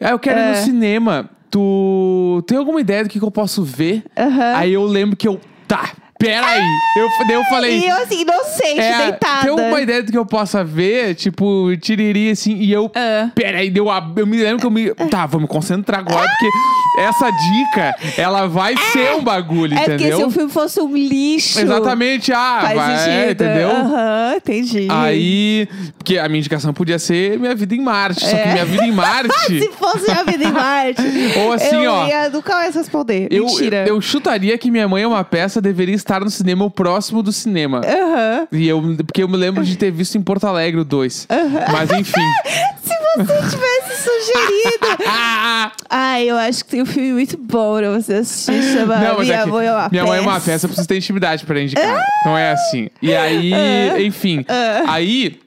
ah, 0.00 0.10
eu 0.10 0.18
quero 0.18 0.38
ir 0.38 0.42
É. 0.42 0.50
no 0.50 0.56
cinema. 0.64 1.28
Tu 1.50 2.44
tem 2.46 2.58
alguma 2.58 2.80
ideia 2.80 3.02
do 3.04 3.08
que, 3.08 3.18
que 3.18 3.24
eu 3.24 3.30
posso 3.30 3.64
ver? 3.64 4.04
Aham. 4.16 4.52
Aí 4.56 4.72
eu 4.72 4.84
lembro 4.84 5.16
que 5.16 5.26
eu. 5.26 5.40
Tá, 5.66 5.90
peraí. 6.18 6.62
Eu, 6.96 7.08
daí 7.26 7.36
eu 7.36 7.44
falei. 7.44 7.78
E 7.78 7.88
eu 7.88 7.96
assim, 7.96 8.22
inocente, 8.22 8.80
É, 8.80 8.98
deitada. 9.02 9.40
tem 9.42 9.50
alguma 9.50 9.80
ideia 9.80 10.02
do 10.02 10.10
que 10.12 10.18
eu 10.18 10.26
possa 10.26 10.64
ver? 10.64 11.14
Tipo, 11.14 11.76
tiriri 11.80 12.30
assim, 12.30 12.56
e 12.56 12.72
eu. 12.72 12.90
Ah. 12.94 13.30
Peraí, 13.34 13.70
deu 13.70 13.90
a. 13.90 14.04
Eu 14.16 14.26
me 14.26 14.36
lembro 14.36 14.58
que 14.60 14.66
eu 14.66 14.70
me. 14.70 14.94
Tá, 15.10 15.26
vou 15.26 15.40
me 15.40 15.46
concentrar 15.46 16.00
agora, 16.00 16.26
porque 16.28 16.48
essa 17.02 17.30
dica, 17.30 17.94
ela 18.16 18.46
vai 18.46 18.74
ser 18.92 19.14
um 19.14 19.22
bagulho, 19.22 19.74
É 19.74 19.80
porque 19.80 19.92
entendeu? 19.94 20.18
se 20.18 20.24
o 20.24 20.30
filme 20.30 20.50
fosse 20.50 20.80
um 20.80 20.96
lixo. 20.96 21.60
Exatamente, 21.60 22.32
ah, 22.32 22.58
Faz 22.62 22.76
vai, 22.76 22.96
sentido. 22.98 23.30
entendeu? 23.44 23.70
Aham, 23.70 24.34
entendi. 24.36 24.88
Aí, 24.90 25.68
porque 25.98 26.18
a 26.18 26.28
minha 26.28 26.38
indicação 26.38 26.72
podia 26.72 26.98
ser 26.98 27.38
Minha 27.38 27.54
Vida 27.54 27.74
em 27.74 27.80
Marte. 27.82 28.20
Só 28.20 28.30
que 28.30 28.34
É. 28.42 28.52
Minha 28.52 28.64
Vida 28.64 28.84
em 28.86 28.92
Marte. 28.96 29.58
Se 29.60 29.68
fosse 29.72 30.10
a 30.10 30.22
vida 30.22 30.44
em 30.44 30.52
Marte, 30.52 31.02
Ou 31.44 31.52
assim, 31.52 31.76
eu 31.84 31.92
ó. 31.92 32.06
ia 32.06 32.28
nunca 32.30 32.54
mais 32.54 32.74
responder. 32.74 33.28
Eu, 33.30 33.44
Mentira. 33.44 33.84
eu 33.86 34.00
chutaria 34.00 34.56
que 34.56 34.70
Minha 34.70 34.88
Mãe 34.88 35.02
é 35.02 35.06
uma 35.06 35.22
peça 35.24 35.60
deveria 35.60 35.94
estar 35.94 36.05
no 36.20 36.30
cinema 36.30 36.64
ou 36.64 36.70
próximo 36.70 37.22
do 37.22 37.32
cinema. 37.32 37.80
Aham. 37.84 38.48
E 38.52 38.66
eu, 38.68 38.80
porque 39.06 39.22
eu 39.22 39.28
me 39.28 39.36
lembro 39.36 39.64
de 39.64 39.76
ter 39.76 39.90
visto 39.90 40.16
em 40.16 40.22
Porto 40.22 40.44
Alegre 40.46 40.80
o 40.80 40.84
2. 40.84 41.26
Mas 41.72 41.90
enfim. 41.90 42.20
Se 42.82 42.94
você 43.24 43.34
tivesse 43.50 44.02
sugerido. 44.02 45.04
Ah, 45.06 45.72
Ai, 45.88 46.24
eu 46.30 46.36
acho 46.36 46.64
que 46.64 46.70
tem 46.70 46.82
um 46.82 46.86
filme 46.86 47.12
muito 47.12 47.36
bom 47.38 47.76
pra 47.78 47.90
você 47.90 48.14
assistir. 48.14 48.62
Chama 48.74 48.96
Não, 48.98 49.16
mas 49.18 49.26
Minha 49.26 49.40
é 49.40 49.44
que 49.44 49.50
Mãe 49.50 49.66
é 49.66 49.72
uma 49.72 49.88
minha 49.90 50.04
mãe 50.04 50.18
é 50.18 50.20
uma 50.20 50.34
Peça. 50.34 50.46
peça, 50.50 50.66
eu 50.66 50.68
preciso 50.68 50.88
ter 50.88 50.96
intimidade 50.96 51.44
pra 51.46 51.60
indicar. 51.60 52.04
Não 52.24 52.36
é 52.36 52.52
assim. 52.52 52.88
E 53.00 53.14
aí, 53.14 53.52
enfim. 54.06 54.44
Aí, 54.86 55.40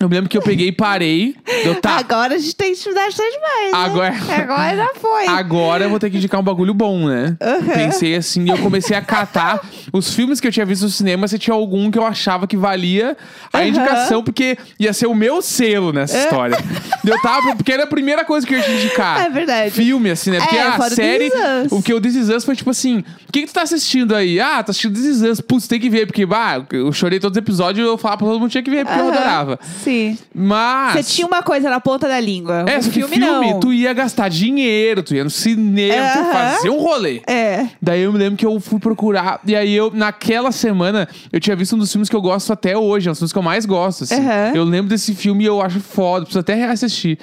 eu 0.00 0.08
me 0.08 0.14
lembro 0.14 0.30
que 0.30 0.38
eu 0.38 0.42
peguei 0.42 0.68
e 0.68 0.72
parei. 0.72 1.34
Eu, 1.64 1.80
tá, 1.80 1.96
Agora 1.98 2.34
a 2.34 2.38
gente 2.38 2.54
tem 2.54 2.72
intimidade 2.72 3.16
tá 3.16 3.22
demais. 3.24 3.72
né? 3.72 3.78
Agora- 3.78 4.42
Agora 4.42 4.76
já 4.76 4.90
foi. 5.00 5.26
agora 5.26 5.84
eu 5.84 5.90
vou 5.90 5.98
ter 5.98 6.08
que 6.10 6.16
indicar 6.18 6.40
um 6.40 6.44
bagulho 6.44 6.72
bom, 6.72 7.08
né? 7.08 7.36
Pensei 7.74 8.14
assim, 8.14 8.44
e 8.44 8.48
eu 8.48 8.58
comecei 8.58 8.96
a 8.96 9.02
catar 9.02 9.60
os 9.92 10.12
filmes 10.14 10.38
que 10.40 10.46
eu 10.46 10.52
tinha 10.52 10.64
visto 10.64 10.82
no 10.82 10.88
cinema, 10.90 11.26
se 11.26 11.38
tinha 11.38 11.54
algum 11.54 11.90
que 11.90 11.98
eu 11.98 12.06
achava 12.06 12.46
que 12.46 12.56
valia 12.56 13.16
a 13.52 13.58
Aham. 13.58 13.66
indicação, 13.66 14.22
porque 14.22 14.56
ia 14.78 14.92
ser 14.92 15.06
o 15.06 15.14
meu 15.14 15.42
selo 15.42 15.92
nessa 15.92 16.16
história. 16.18 16.56
eu 17.04 17.20
tava, 17.20 17.56
porque 17.56 17.72
era 17.72 17.84
a 17.84 17.86
primeira 17.86 18.24
coisa 18.24 18.46
que 18.46 18.54
eu 18.54 18.58
ia 18.58 18.64
te 18.64 18.70
indicar. 18.70 19.26
É 19.26 19.30
verdade. 19.30 19.70
Filme, 19.72 20.10
assim, 20.10 20.30
né? 20.30 20.38
Porque 20.40 20.56
É, 20.56 20.62
a 20.62 20.72
fora 20.76 20.92
o 20.92 20.96
série. 20.96 21.30
This 21.30 21.34
Is 21.40 21.66
Us. 21.66 21.72
O 21.72 21.82
que 21.82 21.92
o 21.94 22.00
This 22.00 22.14
Is 22.14 22.28
Us 22.28 22.44
foi 22.44 22.54
tipo 22.54 22.70
assim: 22.70 22.98
o 23.28 23.32
que, 23.32 23.40
que 23.42 23.46
tu 23.48 23.52
tá 23.54 23.62
assistindo 23.62 24.14
aí? 24.14 24.38
Ah, 24.40 24.62
tá 24.62 24.70
assistindo 24.70 24.94
This 24.94 25.04
Is 25.04 25.22
Us. 25.22 25.40
Putz, 25.40 25.66
tem 25.66 25.80
que 25.80 25.90
ver, 25.90 26.06
porque, 26.06 26.24
bah, 26.24 26.64
eu 26.72 26.92
chorei 26.92 27.18
todos 27.18 27.36
os 27.36 27.42
episódios 27.42 27.84
e 27.84 27.90
eu 27.90 27.98
falava 27.98 28.18
pra 28.18 28.26
todo 28.28 28.38
mundo 28.40 28.50
tinha 28.50 28.62
que 28.62 28.70
ver, 28.70 28.84
porque 28.84 28.98
eu 29.00 29.04
Aham. 29.08 29.12
adorava. 29.14 29.58
Sim. 29.88 30.18
Mas. 30.34 30.92
Você 31.06 31.14
tinha 31.14 31.26
uma 31.26 31.42
coisa 31.42 31.70
na 31.70 31.80
ponta 31.80 32.06
da 32.06 32.20
língua. 32.20 32.64
É, 32.68 32.76
o 32.76 32.82
só 32.82 32.90
que 32.90 33.00
filme, 33.00 33.16
filme, 33.16 33.50
não. 33.52 33.60
tu 33.60 33.72
ia 33.72 33.92
gastar 33.94 34.28
dinheiro, 34.28 35.02
tu 35.02 35.14
ia 35.14 35.24
no 35.24 35.30
cinema, 35.30 35.94
ia 35.94 36.20
Aham. 36.20 36.32
fazer 36.32 36.68
um 36.70 36.78
rolê. 36.78 37.22
É. 37.26 37.68
Daí 37.80 38.02
eu 38.02 38.12
me 38.12 38.18
lembro 38.18 38.36
que 38.36 38.44
eu 38.44 38.60
fui 38.60 38.78
procurar. 38.78 39.40
E 39.46 39.56
aí 39.56 39.74
eu, 39.74 39.90
naquela 39.90 40.52
semana, 40.52 41.08
eu 41.32 41.40
tinha 41.40 41.56
visto 41.56 41.74
um 41.74 41.78
dos 41.78 41.90
filmes 41.90 42.08
que 42.08 42.14
eu 42.16 42.20
gosto 42.20 42.52
até 42.52 42.76
hoje. 42.76 43.08
É 43.08 43.10
um 43.10 43.12
dos 43.12 43.18
filmes 43.20 43.32
que 43.32 43.38
eu 43.38 43.42
mais 43.42 43.64
gosto. 43.64 44.04
assim. 44.04 44.16
Aham. 44.16 44.52
Eu 44.54 44.64
lembro 44.64 44.90
desse 44.90 45.14
filme 45.14 45.44
e 45.44 45.46
eu 45.46 45.62
acho 45.62 45.80
foda, 45.80 46.26
preciso 46.26 46.40
até 46.40 46.54
reassistir. 46.54 47.18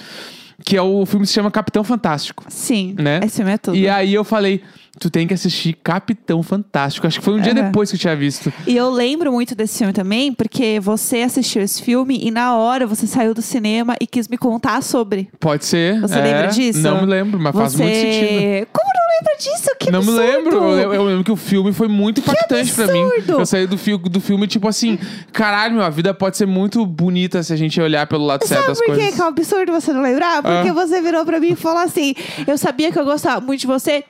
Que 0.65 0.75
é 0.75 0.81
o 0.81 1.05
filme 1.05 1.25
que 1.25 1.27
se 1.27 1.36
chama 1.36 1.51
Capitão 1.51 1.84
Fantástico. 1.84 2.43
Sim. 2.48 2.95
Né? 2.98 3.19
Esse 3.24 3.36
filme 3.38 3.51
é 3.51 3.57
tudo. 3.57 3.77
E 3.77 3.88
aí 3.88 4.13
eu 4.13 4.24
falei, 4.24 4.63
tu 4.99 5.09
tem 5.09 5.27
que 5.27 5.33
assistir 5.33 5.73
Capitão 5.83 6.41
Fantástico. 6.43 7.05
Acho 7.07 7.19
que 7.19 7.25
foi 7.25 7.33
um 7.35 7.41
dia 7.41 7.53
depois 7.53 7.89
que 7.89 7.95
eu 7.95 7.99
tinha 7.99 8.15
visto. 8.15 8.51
E 8.65 8.75
eu 8.75 8.89
lembro 8.89 9.31
muito 9.31 9.53
desse 9.55 9.77
filme 9.79 9.93
também, 9.93 10.33
porque 10.33 10.79
você 10.79 11.21
assistiu 11.21 11.61
esse 11.61 11.81
filme 11.81 12.19
e 12.21 12.31
na 12.31 12.55
hora 12.55 12.87
você 12.87 13.05
saiu 13.07 13.33
do 13.33 13.41
cinema 13.41 13.95
e 13.99 14.07
quis 14.07 14.27
me 14.27 14.37
contar 14.37 14.81
sobre. 14.81 15.29
Pode 15.39 15.65
ser. 15.65 15.99
Você 16.01 16.17
é. 16.17 16.21
lembra 16.21 16.47
disso? 16.47 16.79
Não 16.81 17.01
me 17.01 17.07
lembro, 17.07 17.39
mas 17.39 17.55
faz 17.55 17.73
você... 17.73 17.83
muito 17.83 17.95
sentido. 17.95 18.67
Como 18.71 18.87
não 18.93 19.05
lembra 19.17 19.37
disso? 19.37 19.75
Que 19.79 19.91
não 19.91 19.99
absurdo! 19.99 20.19
me 20.21 20.27
lembro. 20.31 20.57
Eu, 20.79 20.93
eu 20.93 21.03
lembro 21.03 21.23
que 21.23 21.31
o 21.31 21.35
filme 21.35 21.71
foi 21.73 21.87
muito 21.87 22.21
impactante 22.21 22.71
pra 22.73 22.87
mim. 22.87 23.03
absurdo! 23.03 23.39
Eu 23.39 23.45
saí 23.45 23.67
do, 23.67 23.77
fi 23.77 23.97
do 23.97 24.19
filme, 24.21 24.47
tipo 24.47 24.67
assim, 24.67 24.97
caralho, 25.31 25.81
a 25.81 25.89
vida 25.89 26.13
pode 26.13 26.37
ser 26.37 26.45
muito 26.45 26.85
bonita 26.85 27.43
se 27.43 27.51
a 27.53 27.55
gente 27.55 27.79
olhar 27.79 28.07
pelo 28.07 28.25
lado 28.25 28.45
certo 28.45 28.61
Sabe 28.61 28.67
das 28.69 28.77
por 28.79 28.85
que 28.87 28.93
coisas. 28.95 29.15
que 29.15 29.21
é 29.21 29.23
um 29.23 29.27
absurdo 29.27 29.71
você 29.71 29.93
não 29.93 30.01
lembrar? 30.01 30.41
Porque 30.41 30.69
Ah. 30.69 30.73
você 30.73 31.01
virou 31.01 31.25
pra 31.25 31.39
mim 31.39 31.51
e 31.51 31.55
falou 31.55 31.79
assim: 31.79 32.13
Eu 32.47 32.57
sabia 32.57 32.91
que 32.91 32.99
eu 32.99 33.05
gostava 33.05 33.39
muito 33.41 33.61
de 33.61 33.67
você. 33.67 34.03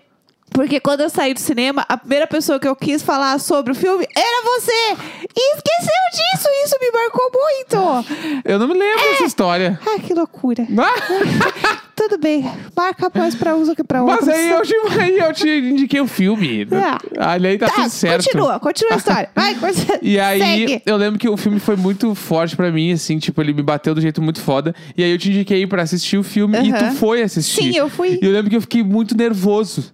Porque 0.55 0.79
quando 0.79 1.01
eu 1.01 1.09
saí 1.09 1.33
do 1.33 1.39
cinema, 1.39 1.85
a 1.87 1.97
primeira 1.97 2.25
pessoa 2.25 2.59
que 2.59 2.67
eu 2.67 2.75
quis 2.75 3.01
falar 3.03 3.37
sobre 3.39 3.73
o 3.73 3.75
filme 3.75 4.07
era 4.15 4.43
você! 4.43 4.71
E 5.35 5.55
esqueceu 5.55 6.11
disso! 6.13 6.47
Isso 6.65 6.75
me 6.81 6.91
marcou 6.91 7.29
muito! 7.33 8.41
Eu 8.45 8.57
não 8.57 8.67
me 8.67 8.73
lembro 8.73 9.03
dessa 9.11 9.25
história. 9.25 9.77
Ah, 9.85 9.99
que 9.99 10.13
loucura. 10.13 10.65
Ah, 10.79 11.81
Tudo 11.95 12.17
bem. 12.17 12.45
Marca 12.75 13.09
mais 13.15 13.33
pra 13.35 13.55
uso 13.55 13.73
que 13.73 13.83
pra 13.83 14.03
outros. 14.03 14.27
Mas 14.27 14.37
aí 14.37 14.49
eu, 14.49 14.61
te, 14.61 14.75
aí 14.99 15.17
eu 15.17 15.33
te 15.33 15.47
indiquei 15.47 16.01
o 16.01 16.07
filme. 16.07 16.67
Ah. 17.17 17.33
Ali 17.33 17.57
tá, 17.57 17.67
Tá, 17.67 17.73
tudo 17.73 17.89
certo. 17.89 18.25
continua, 18.25 18.59
continua 18.59 18.93
a 18.93 18.97
história. 18.97 19.29
Vai, 19.33 19.55
continua. 19.59 19.99
E 20.01 20.19
aí, 20.19 20.39
Segue. 20.39 20.81
eu 20.85 20.97
lembro 20.97 21.17
que 21.17 21.27
o 21.29 21.37
filme 21.37 21.57
foi 21.59 21.75
muito 21.77 22.13
forte 22.13 22.55
pra 22.55 22.69
mim, 22.69 22.91
assim, 22.91 23.17
tipo, 23.17 23.41
ele 23.41 23.53
me 23.53 23.63
bateu 23.63 23.95
do 23.95 24.01
jeito 24.01 24.21
muito 24.21 24.41
foda. 24.41 24.75
E 24.97 25.03
aí 25.03 25.11
eu 25.11 25.17
te 25.17 25.29
indiquei 25.29 25.65
pra 25.65 25.83
assistir 25.83 26.17
o 26.17 26.23
filme 26.23 26.57
e 26.67 26.71
Aham. 26.71 26.89
tu 26.89 26.95
foi 26.97 27.21
assistir. 27.21 27.63
Sim, 27.73 27.77
eu 27.77 27.89
fui. 27.89 28.19
E 28.21 28.25
eu 28.25 28.31
lembro 28.31 28.49
que 28.49 28.57
eu 28.57 28.61
fiquei 28.61 28.83
muito 28.83 29.15
nervoso. 29.17 29.93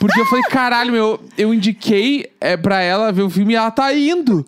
Porque 0.00 0.18
eu 0.18 0.24
falei, 0.24 0.42
caralho, 0.44 0.90
meu, 0.92 1.20
eu 1.36 1.52
indiquei 1.52 2.26
é, 2.40 2.56
pra 2.56 2.80
ela 2.80 3.12
ver 3.12 3.20
o 3.22 3.28
filme 3.30 3.52
e 3.52 3.56
ela 3.56 3.70
tá 3.70 3.92
indo. 3.94 4.46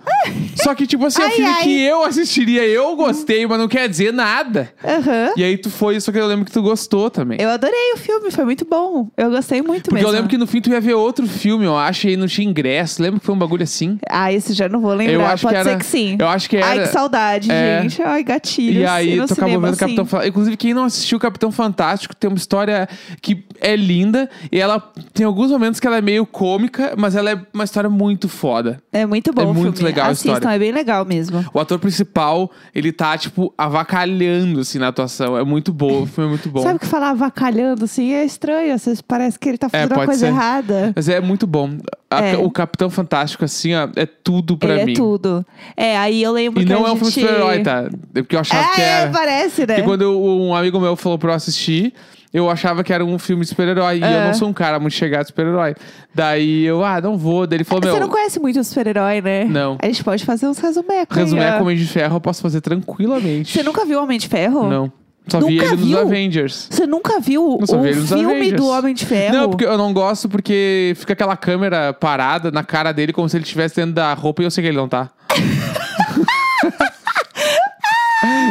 Só 0.56 0.74
que, 0.74 0.86
tipo 0.86 1.04
assim, 1.06 1.20
é 1.20 1.24
um 1.24 1.28
Ai, 1.28 1.32
filme 1.34 1.50
ai. 1.50 1.62
que 1.62 1.80
eu 1.82 2.04
assistiria, 2.04 2.64
eu 2.66 2.96
gostei, 2.96 3.46
mas 3.46 3.58
não 3.58 3.68
quer 3.68 3.86
dizer 3.88 4.12
nada. 4.12 4.72
Aham. 4.82 5.32
E 5.36 5.44
aí 5.44 5.58
tu 5.58 5.68
foi, 5.70 6.00
só 6.00 6.10
que 6.10 6.18
eu 6.18 6.26
lembro 6.26 6.44
que 6.46 6.52
tu 6.52 6.62
gostou 6.62 7.10
também. 7.10 7.38
Eu 7.40 7.50
adorei 7.50 7.92
o 7.94 7.98
filme, 7.98 8.30
foi 8.30 8.44
muito 8.46 8.64
bom. 8.64 9.08
Eu 9.16 9.30
gostei 9.30 9.60
muito 9.60 9.84
Porque 9.90 9.96
mesmo. 9.96 10.08
eu 10.08 10.12
lembro 10.12 10.28
que 10.30 10.38
no 10.38 10.46
fim 10.46 10.60
tu 10.60 10.70
ia 10.70 10.80
ver 10.80 10.94
outro 10.94 11.26
filme, 11.26 11.64
eu 11.66 11.76
acho, 11.76 12.06
e 12.06 12.10
aí 12.10 12.16
não 12.16 12.26
tinha 12.26 12.48
ingresso. 12.48 13.02
Lembra 13.02 13.20
que 13.20 13.26
foi 13.26 13.34
um 13.34 13.38
bagulho 13.38 13.62
assim? 13.64 13.98
Ah, 14.08 14.32
esse 14.32 14.54
já 14.54 14.68
não 14.70 14.80
vou 14.80 14.94
lembrar. 14.94 15.12
Eu 15.14 15.26
acho 15.26 15.42
Pode 15.42 15.54
que 15.54 15.60
era- 15.60 15.70
ser 15.70 15.78
que 15.78 15.86
sim. 15.86 16.16
eu 16.18 16.28
acho 16.28 16.48
que 16.48 16.56
Ai, 16.56 16.78
era- 16.78 16.86
que 16.86 16.92
saudade, 16.92 17.50
É. 17.52 17.82
gente. 17.82 18.00
Ai, 18.02 18.22
gatilhos. 18.24 18.82
E 18.82 18.86
aí 18.86 19.16
no 19.16 19.26
tu 19.26 19.32
acabou 19.34 19.48
cinema, 19.50 19.66
vendo 19.66 19.74
o 19.74 19.78
Capitão. 19.78 20.06
Fantástico. 20.06 20.30
Inclusive, 20.30 20.56
quem 20.56 20.72
não 20.74 20.84
assistiu 20.84 21.18
o 21.18 21.20
Capitão 21.20 21.52
Fantástico 21.52 22.14
tem 22.16 22.28
uma 22.30 22.36
história 22.38 22.88
que 23.20 23.44
é 23.60 23.76
linda. 23.76 24.30
E 24.50 24.58
ela 24.58 24.80
tem 25.12 25.26
alguns 25.26 25.41
momentos 25.50 25.80
que 25.80 25.86
ela 25.86 25.96
é 25.98 26.00
meio 26.00 26.24
cômica, 26.26 26.94
mas 26.96 27.16
ela 27.16 27.30
é 27.30 27.40
uma 27.52 27.64
história 27.64 27.88
muito 27.90 28.28
foda. 28.28 28.80
É 28.92 29.04
muito 29.06 29.32
bom 29.32 29.42
É 29.42 29.44
o 29.46 29.54
muito 29.54 29.76
filme. 29.78 29.90
legal 29.90 30.06
a 30.06 30.10
Assistam, 30.10 30.34
história. 30.34 30.54
é 30.54 30.58
bem 30.58 30.72
legal 30.72 31.04
mesmo. 31.04 31.44
O 31.52 31.58
ator 31.60 31.78
principal, 31.78 32.50
ele 32.74 32.92
tá, 32.92 33.16
tipo, 33.18 33.52
avacalhando, 33.56 34.60
assim, 34.60 34.78
na 34.78 34.88
atuação. 34.88 35.36
É 35.36 35.44
muito 35.44 35.72
bom, 35.72 36.02
o 36.02 36.06
filme 36.06 36.28
é 36.28 36.30
muito 36.30 36.48
bom. 36.48 36.62
Sabe 36.62 36.78
que 36.78 36.86
falar 36.86 37.10
avacalhando 37.10 37.84
assim 37.84 38.12
é 38.12 38.24
estranho. 38.24 38.74
Às 38.74 38.84
vezes 38.84 39.00
parece 39.02 39.38
que 39.38 39.48
ele 39.48 39.58
tá 39.58 39.68
fazendo 39.68 39.90
uma 39.90 39.94
pode 39.96 40.06
coisa 40.06 40.20
ser. 40.26 40.32
errada. 40.32 40.92
Mas 40.94 41.08
é 41.08 41.20
muito 41.20 41.46
bom. 41.46 41.70
A- 42.10 42.20
É. 42.22 42.36
O 42.36 42.50
Capitão 42.50 42.90
Fantástico, 42.90 43.44
assim, 43.44 43.74
ó, 43.74 43.88
é 43.96 44.06
tudo 44.06 44.56
pra 44.56 44.74
ele 44.76 44.84
mim. 44.86 44.92
é 44.92 44.96
tudo. 44.96 45.44
É, 45.76 45.96
aí 45.96 46.22
eu 46.22 46.32
lembro 46.32 46.60
E 46.62 46.66
que 46.66 46.72
não 46.72 46.84
a 46.84 46.90
é 46.90 46.92
um 46.92 46.96
filme 46.96 47.10
de 47.12 47.20
gente... 47.20 47.26
super-herói, 47.28 47.62
tá? 47.62 47.88
Porque 48.12 48.36
eu 48.36 48.40
achava 48.40 48.62
É, 48.64 48.74
que 48.74 48.80
era. 48.80 49.10
parece, 49.10 49.60
né? 49.62 49.66
Porque 49.66 49.82
quando 49.82 50.02
eu- 50.02 50.22
um 50.22 50.54
amigo 50.54 50.78
meu 50.78 50.94
falou 50.96 51.18
pra 51.18 51.30
eu 51.32 51.34
assistir, 51.34 51.94
eu 52.32 52.48
achava 52.50 52.82
que 52.82 52.92
era 52.92 53.04
um 53.04 53.18
filme 53.18 53.42
de 53.42 53.48
super-herói. 53.48 53.98
E 53.98 54.00
eu 54.00 54.06
É. 54.06 54.26
não 54.26 54.34
sou 54.34 54.48
um 54.48 54.52
cara 54.52 54.78
muito 54.80 54.94
chegado 54.94 55.22
de 55.22 55.26
super-herói. 55.28 55.74
Daí 56.14 56.64
eu, 56.64 56.84
ah, 56.84 57.00
não 57.00 57.16
vou. 57.18 57.46
Daí 57.46 57.58
ele 57.58 57.64
falou, 57.64 57.82
Você 57.82 57.90
meu, 57.90 58.00
não 58.00 58.08
conhece 58.08 58.40
muito 58.40 58.58
o 58.60 58.64
super-herói, 58.64 59.20
né? 59.20 59.44
Não. 59.44 59.76
A 59.82 59.86
gente 59.86 60.02
pode 60.02 60.24
fazer 60.24 60.46
uns 60.46 60.58
resumecos. 60.58 61.16
ó. 61.32 61.36
a 61.38 61.60
Homem 61.60 61.76
de 61.76 61.86
Ferro 61.86 62.16
eu 62.16 62.20
posso 62.20 62.40
fazer 62.42 62.60
tranquilamente. 62.60 63.52
Você 63.52 63.62
nunca 63.62 63.84
viu 63.84 64.02
Homem 64.02 64.18
de 64.18 64.28
Ferro? 64.28 64.68
Não. 64.68 64.92
Só 65.28 65.38
vi 65.38 65.54
Nunca 65.54 65.66
ele 65.66 65.76
nos 65.76 65.86
viu? 65.86 65.98
Avengers. 66.00 66.66
Você 66.68 66.84
nunca 66.84 67.20
viu 67.20 67.58
vi 67.58 67.88
ele 67.88 67.98
o 67.98 68.00
nos 68.00 68.08
filme 68.10 68.24
Avengers. 68.34 68.60
do 68.60 68.66
Homem 68.68 68.92
de 68.92 69.06
Ferro? 69.06 69.36
Não, 69.36 69.48
porque 69.50 69.64
eu 69.64 69.78
não 69.78 69.92
gosto 69.92 70.28
porque 70.28 70.94
fica 70.96 71.12
aquela 71.12 71.36
câmera 71.36 71.92
parada 71.92 72.50
na 72.50 72.64
cara 72.64 72.90
dele 72.90 73.12
como 73.12 73.28
se 73.28 73.36
ele 73.36 73.44
estivesse 73.44 73.76
dentro 73.76 73.92
da 73.92 74.12
roupa 74.14 74.42
e 74.42 74.46
eu 74.46 74.50
sei 74.50 74.62
que 74.64 74.68
ele 74.68 74.76
não 74.76 74.88
tá. 74.88 75.10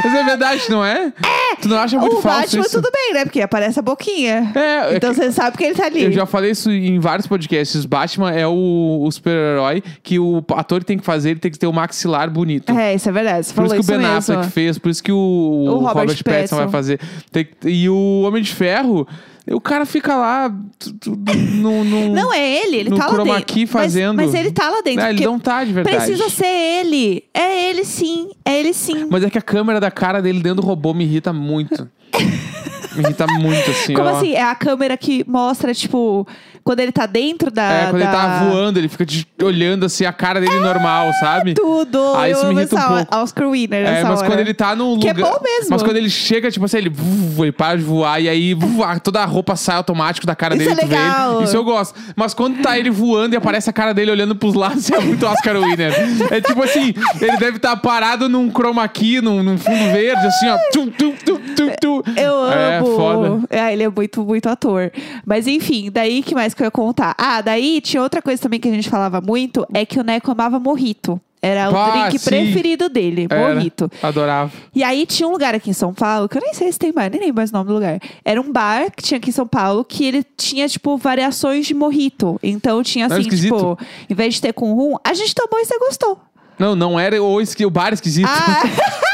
Mas 0.04 0.14
é 0.16 0.24
verdade, 0.24 0.62
não 0.70 0.84
é? 0.86 1.14
Tu 1.62 1.68
não 1.70 1.78
acha 1.78 1.98
muito 2.00 2.18
o 2.18 2.22
falso 2.22 2.40
Batman 2.42 2.62
isso? 2.62 2.82
tudo 2.82 2.90
bem, 2.92 3.14
né? 3.14 3.24
Porque 3.26 3.42
aparece 3.42 3.80
a 3.80 3.82
boquinha. 3.82 4.52
É, 4.56 4.60
é 4.94 4.96
Então 4.98 5.12
que- 5.12 5.18
você 5.18 5.32
sabe 5.32 5.58
que 5.58 5.64
ele 5.64 5.76
tá 5.76 5.86
ali. 5.86 6.04
Eu 6.04 6.12
já 6.12 6.26
falei 6.26 6.52
isso 6.52 6.72
em 6.72 7.00
vários 7.00 7.28
podcasts. 7.28 7.86
Batman 7.86 8.32
é 8.32 8.48
o, 8.48 9.02
o 9.04 9.12
super-herói 9.12 9.84
que 10.02 10.18
o 10.20 10.44
ator 10.56 10.84
tem 10.84 10.98
que 10.98 11.06
fazer, 11.06 11.32
ele 11.32 11.40
tem 11.40 11.52
que 11.52 11.60
ter 11.60 11.68
o 11.68 11.74
maxilar 11.74 12.30
bonito. 12.30 12.72
É, 12.72 12.96
isso 12.96 13.08
é 13.08 13.12
verdade. 13.12 13.46
Você 13.46 13.54
Por 13.54 13.66
isso 13.66 13.76
que 13.76 13.82
o 13.82 13.84
Ben 13.84 13.98
mesmo. 14.00 14.14
Affleck 14.18 14.48
fez, 14.52 14.78
por 14.78 14.90
isso 14.90 15.04
que 15.04 15.12
o, 15.12 15.16
o 15.18 15.66
Robert 15.80 15.88
Robert, 15.94 16.06
Pattinson 16.08 16.24
Pattinson. 16.32 16.56
vai 16.58 16.68
fazer. 16.70 17.00
Tem 17.32 17.48
e 17.66 17.88
o 17.90 18.24
Homem 18.26 18.42
de 18.42 18.54
Ferro, 18.54 19.08
o 19.50 19.60
cara 19.62 19.86
fica 19.86 20.16
lá 20.16 20.54
tu- 20.78 20.94
tu- 20.94 21.16
no, 21.16 21.84
no- 21.84 22.14
Não 22.16 22.34
é 22.34 22.64
ele, 22.64 22.78
ele 22.78 22.90
no 22.90 22.98
tá 22.98 23.08
lá 23.08 23.24
dentro. 23.24 23.46
key 23.46 23.62
Mas- 23.62 23.70
fazendo. 23.72 24.16
Mas, 24.16 24.34
ele 24.34 24.52
tá 24.52 24.70
lá 24.70 24.82
dentro. 24.82 25.02
Não, 25.04 25.10
ele 25.10 25.26
não 25.26 25.40
tá 25.40 25.64
de 25.64 25.74
verdade. 25.74 25.98
Precisa 25.98 26.30
ser 26.30 26.46
ele. 26.46 27.24
É 27.34 27.70
ele 27.70 27.84
sim. 27.84 28.32
É 28.46 28.60
ele 28.60 28.74
sim. 28.74 29.08
Mas 29.10 29.24
é 29.24 29.30
que 29.30 29.38
a 29.38 29.42
câmera 29.42 29.80
da 29.80 29.90
cara 29.92 30.22
dele 30.22 30.42
dentro 30.42 30.62
do 30.62 30.68
robô 30.68 30.94
me 30.94 31.04
irrita 31.04 31.34
muito. 31.34 31.90
me 32.96 33.04
irrita 33.04 33.26
muito, 33.28 33.70
assim. 33.72 33.94
Como 33.94 34.08
ó. 34.10 34.18
assim? 34.18 34.34
É 34.34 34.44
a 34.44 34.56
câmera 34.56 34.96
que 34.98 35.24
mostra, 35.28 35.74
tipo, 35.74 36.28
quando 36.64 36.80
ele 36.80 36.92
tá 36.92 37.06
dentro 37.06 37.50
da. 37.52 37.64
É, 37.64 37.84
quando 37.90 37.96
ele 38.02 38.06
da- 38.06 38.12
tá 38.12 38.44
voando, 38.44 38.78
ele 38.80 38.88
fica 38.90 39.06
de- 39.06 39.28
olhando 39.42 39.86
assim 39.86 40.06
a 40.06 40.14
cara 40.14 40.40
dele 40.40 40.60
normal, 40.60 41.12
sabe? 41.20 41.54
Tudo. 41.54 42.14
Ah, 42.16 42.30
eu 42.30 42.34
isso 42.38 42.46
me 42.46 42.52
amo 42.52 42.60
irrita 42.60 42.76
um 42.76 42.88
pouco. 42.98 43.16
Oscar 43.18 43.50
winner 43.50 43.86
É, 43.88 44.04
mas 44.04 44.20
hora. 44.20 44.28
quando 44.30 44.40
ele 44.40 44.54
tá 44.54 44.76
num 44.76 45.00
Que 45.00 45.10
é 45.10 45.14
lugar. 45.14 45.32
bom 45.32 45.40
mesmo. 45.44 45.68
Mas 45.72 45.82
quando 45.84 45.98
ele 45.98 46.10
chega, 46.10 46.52
tipo 46.52 46.66
assim, 46.66 46.78
ele, 46.78 46.90
vuf, 46.90 47.42
ele 47.42 47.52
para 47.52 47.78
de 47.78 47.84
voar 47.84 48.20
e 48.22 48.30
aí 48.30 48.54
vuf, 48.54 48.78
toda 49.04 49.22
a 49.22 49.26
roupa 49.26 49.56
sai 49.56 49.76
automático 49.78 50.26
da 50.28 50.36
cara 50.36 50.56
Isso 50.56 50.66
dele. 50.66 50.80
é 50.82 50.84
tu 50.84 50.88
vê 50.88 50.96
ele. 50.96 51.04
legal. 51.04 51.44
Isso 51.44 51.56
eu 51.56 51.64
gosto. 51.64 52.00
Mas 52.16 52.34
quando 52.34 52.62
tá 52.62 52.78
ele 52.78 52.90
voando 52.90 53.34
e 53.34 53.38
aparece 53.38 53.70
a 53.70 53.74
cara 53.74 53.94
dele 53.94 54.12
olhando 54.12 54.36
pros 54.36 54.54
lados, 54.54 54.90
é 54.92 55.00
muito 55.00 55.26
Oscar 55.26 55.56
Winner. 55.60 55.92
É 56.30 56.40
tipo 56.42 56.62
assim, 56.64 56.94
ele 57.20 57.38
deve 57.38 57.58
estar 57.58 57.76
parado 57.78 58.30
num 58.30 58.52
chroma 58.52 58.88
key, 58.88 59.22
num, 59.22 59.42
num 59.42 59.58
fundo 59.58 59.92
verde, 59.92 60.26
assim, 60.28 60.48
ó. 60.50 60.58
Tu, 60.72 60.88
tu, 60.92 61.14
tu, 61.26 61.40
tu, 61.56 61.72
tu. 61.80 62.04
Eu 62.16 62.52
É, 62.52 62.81
amo. 62.86 62.96
foda. 63.42 63.48
É, 63.50 63.74
ele 63.74 63.84
é 63.84 63.90
muito, 63.90 64.24
muito 64.24 64.48
ator. 64.50 64.92
Mas 65.26 65.48
enfim, 65.48 65.90
daí 65.92 66.22
que 66.24 66.34
mais 66.36 66.54
que 66.54 66.62
eu 66.62 66.66
ia 66.66 66.72
contar? 66.72 67.16
Ah, 67.18 67.42
daí 67.42 67.82
tinha 67.82 68.02
outra 68.02 68.22
coisa 68.22 68.42
também 68.42 68.60
que 68.60 68.68
a 68.68 68.72
gente 68.74 68.90
falava 68.90 69.20
muito, 69.22 69.66
é 69.74 69.86
que 69.86 70.00
o 70.00 70.04
Neco 70.04 70.32
amava 70.32 70.60
morrito. 70.60 71.20
Era 71.44 71.72
o 71.72 71.76
Ah, 71.76 71.90
drink 72.08 72.20
sim. 72.20 72.30
preferido 72.30 72.88
dele, 72.88 73.26
Era. 73.28 73.56
morrito. 73.56 73.92
Adorava. 74.04 74.52
E 74.76 74.84
aí 74.84 75.08
tinha 75.08 75.28
um 75.28 75.32
lugar 75.32 75.56
aqui 75.56 75.72
em 75.72 75.74
São 75.74 75.92
Paulo, 75.92 76.30
que 76.30 76.38
eu 76.38 76.42
nem 76.42 76.54
sei 76.54 76.72
se 76.72 76.78
tem 76.78 76.94
mais, 76.94 77.10
nem 77.10 77.20
lembro 77.20 77.38
mais 77.38 77.50
o 77.50 77.54
nome 77.54 77.68
do 77.70 77.74
lugar. 77.74 78.00
Era 78.24 78.40
um 78.40 78.52
bar 78.52 78.92
que 78.96 79.02
tinha 79.02 79.18
aqui 79.18 79.30
em 79.30 79.34
São 79.34 79.48
Paulo, 79.48 79.84
que 79.84 80.06
ele 80.06 80.24
tinha, 80.38 80.70
tipo, 80.70 80.96
variações 80.98 81.66
de 81.66 81.74
morrito. 81.74 82.40
Então 82.44 82.84
tinha 82.84 83.08
assim, 83.08 83.24
tipo, 83.24 83.76
em 84.08 84.14
vez 84.14 84.36
de 84.36 84.42
ter 84.44 84.54
com 84.54 84.72
rum, 84.74 84.98
a 85.04 85.16
gente 85.16 85.34
tomou 85.34 85.60
e 85.60 85.66
você 85.66 85.80
gostou. 85.80 86.20
Não, 86.60 86.76
não 86.76 87.00
era 87.00 87.20
o, 87.24 87.42
esqui- 87.42 87.66
o 87.66 87.72
bar 87.72 87.92
esquisito. 87.92 88.30
Ah! 88.30 88.62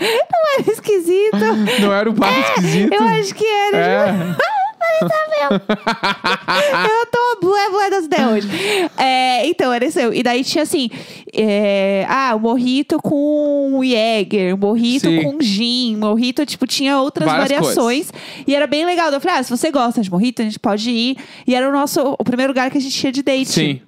Não 0.00 0.58
era 0.58 0.70
esquisito. 0.70 1.36
Não 1.82 1.92
era 1.92 2.08
o 2.08 2.12
bar 2.12 2.38
esquisito. 2.40 2.92
Eu 2.92 3.02
acho 3.02 3.34
que 3.34 3.44
era. 3.44 3.78
É. 3.78 4.14
Eu 4.98 7.06
tô 7.06 7.38
blé 7.40 7.70
blé 7.70 7.90
das 7.90 8.04
ideias 8.06 8.32
hoje. 8.32 8.48
É, 8.96 9.46
então, 9.46 9.72
era 9.72 9.84
isso. 9.84 9.98
E 10.12 10.22
daí 10.22 10.42
tinha 10.42 10.62
assim: 10.62 10.90
é, 11.32 12.04
ah, 12.08 12.34
o 12.34 12.40
morrito 12.40 13.00
com 13.00 13.80
Jäger, 13.82 14.54
o 14.54 14.58
morrito 14.58 15.08
Sim. 15.08 15.22
com 15.22 15.40
gin, 15.40 15.96
morrito, 15.96 16.44
tipo, 16.44 16.66
tinha 16.66 17.00
outras 17.00 17.26
Várias 17.26 17.48
variações. 17.48 18.12
E 18.46 18.54
era 18.54 18.66
bem 18.66 18.84
legal. 18.84 19.12
Eu 19.12 19.20
falei, 19.20 19.38
ah, 19.38 19.42
se 19.42 19.50
você 19.50 19.70
gosta 19.70 20.00
de 20.00 20.10
morrito, 20.10 20.42
a 20.42 20.44
gente 20.44 20.58
pode 20.58 20.90
ir. 20.90 21.16
E 21.46 21.54
era 21.54 21.68
o 21.68 21.72
nosso 21.72 22.16
o 22.18 22.24
primeiro 22.24 22.52
lugar 22.52 22.70
que 22.70 22.78
a 22.78 22.80
gente 22.80 23.04
ia 23.04 23.12
de 23.12 23.22
date. 23.22 23.50
Sim. 23.50 23.80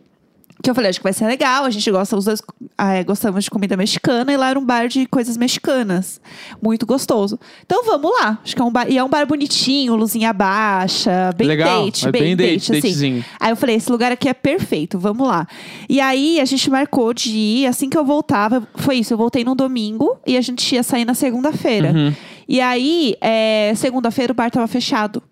Que 0.62 0.70
eu 0.70 0.74
falei, 0.74 0.90
acho 0.90 0.98
que 0.98 1.04
vai 1.04 1.12
ser 1.12 1.26
legal. 1.26 1.64
A 1.64 1.70
gente 1.70 1.90
gosta, 1.90 2.16
os 2.16 2.24
dois 2.24 2.42
ah, 2.76 2.92
é, 2.94 3.04
gostamos 3.04 3.44
de 3.44 3.50
comida 3.50 3.76
mexicana 3.76 4.32
e 4.32 4.36
lá 4.36 4.50
era 4.50 4.58
um 4.58 4.64
bar 4.64 4.88
de 4.88 5.06
coisas 5.06 5.36
mexicanas. 5.36 6.20
Muito 6.62 6.84
gostoso. 6.84 7.38
Então 7.64 7.84
vamos 7.84 8.10
lá. 8.20 8.38
Acho 8.44 8.54
que 8.54 8.60
é 8.60 8.64
um 8.64 8.70
bar. 8.70 8.90
E 8.90 8.98
é 8.98 9.04
um 9.04 9.08
bar 9.08 9.26
bonitinho, 9.26 9.96
luzinha 9.96 10.32
baixa, 10.32 11.32
bem 11.36 11.48
Legal, 11.48 11.84
date, 11.84 12.08
é 12.08 12.12
bem, 12.12 12.22
bem 12.22 12.36
date, 12.36 12.72
date, 12.72 12.86
assim. 12.88 13.24
Aí 13.38 13.50
eu 13.50 13.56
falei, 13.56 13.76
esse 13.76 13.90
lugar 13.90 14.12
aqui 14.12 14.28
é 14.28 14.34
perfeito, 14.34 14.98
vamos 14.98 15.26
lá. 15.26 15.46
E 15.88 16.00
aí 16.00 16.40
a 16.40 16.44
gente 16.44 16.68
marcou 16.70 17.14
de 17.14 17.30
ir, 17.30 17.66
assim 17.66 17.88
que 17.88 17.96
eu 17.96 18.04
voltava, 18.04 18.66
foi 18.74 18.96
isso, 18.96 19.14
eu 19.14 19.18
voltei 19.18 19.44
num 19.44 19.56
domingo 19.56 20.18
e 20.26 20.36
a 20.36 20.40
gente 20.40 20.74
ia 20.74 20.82
sair 20.82 21.04
na 21.04 21.14
segunda-feira. 21.14 21.92
Uhum. 21.92 22.12
E 22.50 22.60
aí, 22.60 23.14
é, 23.20 23.72
segunda-feira 23.76 24.32
o 24.32 24.34
bar 24.34 24.50
tava 24.50 24.66
fechado. 24.66 25.22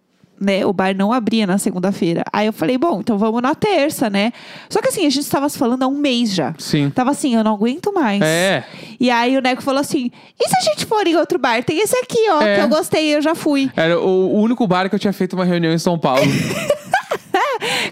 Né? 0.40 0.64
O 0.64 0.72
bar 0.72 0.94
não 0.94 1.12
abria 1.12 1.46
na 1.46 1.58
segunda-feira. 1.58 2.22
Aí 2.32 2.46
eu 2.46 2.52
falei, 2.52 2.78
bom, 2.78 3.00
então 3.00 3.18
vamos 3.18 3.42
na 3.42 3.54
terça, 3.54 4.08
né? 4.08 4.32
Só 4.70 4.80
que 4.80 4.88
assim, 4.88 5.00
a 5.06 5.10
gente 5.10 5.24
estava 5.24 5.48
se 5.48 5.58
falando 5.58 5.82
há 5.82 5.86
um 5.88 5.96
mês 5.98 6.32
já. 6.34 6.54
Sim. 6.58 6.90
Tava 6.90 7.10
assim, 7.10 7.34
eu 7.34 7.42
não 7.42 7.54
aguento 7.54 7.92
mais. 7.92 8.22
É. 8.22 8.64
E 9.00 9.10
aí 9.10 9.36
o 9.36 9.40
Neco 9.42 9.62
falou 9.62 9.80
assim: 9.80 10.10
e 10.40 10.48
se 10.48 10.56
a 10.56 10.60
gente 10.70 10.86
for 10.86 11.06
em 11.06 11.16
outro 11.16 11.38
bar? 11.38 11.62
Tem 11.64 11.80
esse 11.80 11.96
aqui, 11.96 12.28
ó, 12.30 12.40
É. 12.40 12.56
que 12.56 12.60
eu 12.62 12.68
gostei, 12.68 13.16
eu 13.16 13.20
já 13.22 13.34
fui. 13.34 13.70
Era 13.76 13.98
o 14.00 14.32
único 14.40 14.66
bar 14.66 14.88
que 14.88 14.94
eu 14.94 14.98
tinha 14.98 15.12
feito 15.12 15.32
uma 15.34 15.44
reunião 15.44 15.72
em 15.72 15.78
São 15.78 15.98
Paulo. 15.98 16.22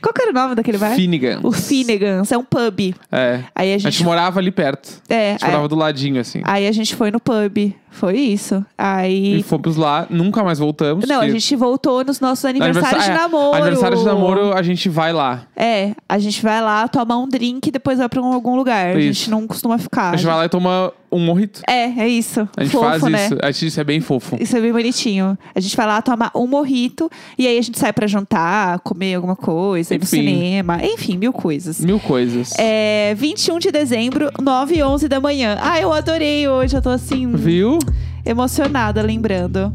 Qual 0.00 0.12
que 0.14 0.22
era 0.22 0.30
o 0.30 0.34
nome 0.34 0.54
daquele 0.54 0.78
bar? 0.78 0.94
Finnegan. 0.94 1.40
O 1.42 1.50
Finnegans, 1.50 2.30
é 2.30 2.38
um 2.38 2.44
pub. 2.44 2.94
É. 3.10 3.40
Aí 3.54 3.72
a 3.72 3.74
A 3.74 3.78
gente. 3.78 3.92
gente 3.92 4.04
morava 4.04 4.38
ali 4.38 4.50
perto. 4.52 5.02
É, 5.08 5.30
A 5.30 5.32
gente 5.32 5.44
morava 5.46 5.68
do 5.68 5.74
ladinho, 5.74 6.20
assim. 6.20 6.40
aí 6.44 6.66
a 6.66 6.72
gente 6.72 6.94
foi 6.94 7.10
no 7.10 7.18
pub. 7.18 7.74
Foi 7.96 8.16
isso. 8.18 8.64
Aí. 8.76 9.38
E 9.38 9.42
fomos 9.42 9.76
lá, 9.76 10.06
nunca 10.10 10.44
mais 10.44 10.58
voltamos. 10.58 11.08
Não, 11.08 11.16
a 11.16 11.18
porque- 11.20 11.32
gente 11.32 11.56
voltou 11.56 12.04
nos 12.04 12.20
nossos 12.20 12.44
aniversários 12.44 13.04
de 13.04 13.10
é, 13.10 13.14
namoro. 13.14 13.56
Aniversário 13.56 13.96
de 13.98 14.04
namoro, 14.04 14.52
a 14.52 14.62
gente 14.62 14.88
vai 14.88 15.12
lá. 15.14 15.44
É, 15.56 15.92
a 16.08 16.18
gente 16.18 16.42
vai 16.42 16.60
lá 16.60 16.86
tomar 16.88 17.16
um 17.18 17.26
drink 17.26 17.66
e 17.68 17.70
depois 17.70 17.98
vai 17.98 18.08
pra 18.08 18.20
um- 18.20 18.32
algum 18.34 18.54
lugar. 18.54 18.94
A 18.96 18.98
Isso. 18.98 19.20
gente 19.20 19.30
não 19.30 19.46
costuma 19.46 19.78
ficar. 19.78 20.10
A 20.10 20.16
gente 20.16 20.26
vai 20.26 20.36
lá 20.36 20.44
e 20.44 20.48
toma 20.50 20.92
um 21.10 21.18
morrito. 21.20 21.62
É, 21.66 21.84
é 22.02 22.08
isso. 22.08 22.46
A 22.56 22.62
gente 22.64 22.72
Fofo, 22.72 22.84
faz 22.84 23.02
né? 23.04 23.24
isso. 23.26 23.38
A 23.40 23.50
gente, 23.50 23.66
isso 23.68 23.80
é 23.80 23.84
bem 23.84 24.00
fofo. 24.00 24.36
Isso 24.38 24.54
é 24.56 24.60
bem 24.60 24.72
bonitinho. 24.72 25.38
A 25.54 25.60
gente 25.60 25.74
vai 25.74 25.86
lá 25.86 26.02
tomar 26.02 26.30
um 26.34 26.46
morrito 26.46 27.08
e 27.38 27.46
aí 27.46 27.56
a 27.58 27.62
gente 27.62 27.78
sai 27.78 27.92
pra 27.92 28.06
jantar, 28.06 28.80
comer 28.80 29.14
alguma 29.14 29.36
coisa, 29.36 29.94
ir 29.94 29.98
no 29.98 30.04
Enfim. 30.04 30.16
cinema, 30.16 30.80
enfim, 30.84 31.16
mil 31.16 31.32
coisas. 31.32 31.80
Mil 31.80 31.98
coisas. 32.00 32.52
É 32.58 33.14
21 33.16 33.58
de 33.58 33.70
dezembro, 33.70 34.30
9 34.42 34.74
e 34.76 34.82
11 34.82 35.08
da 35.08 35.18
manhã. 35.20 35.56
Ah, 35.62 35.80
eu 35.80 35.92
adorei 35.92 36.46
hoje, 36.48 36.76
eu 36.76 36.82
tô 36.82 36.90
assim, 36.90 37.32
Viu? 37.32 37.78
Emocionada 38.24 39.02
lembrando. 39.02 39.72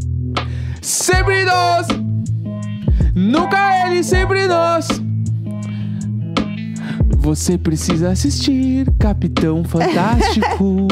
Sempre 0.81 1.43
nós! 1.45 1.87
Nunca 3.13 3.87
ele, 3.87 4.03
sempre 4.03 4.47
nós! 4.47 4.87
Você 7.17 7.57
precisa 7.57 8.09
assistir 8.09 8.91
Capitão 8.99 9.63
Fantástico. 9.65 10.87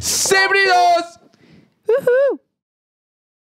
sempre 0.00 0.66
nós! 0.66 1.18
Uhul! 1.88 2.45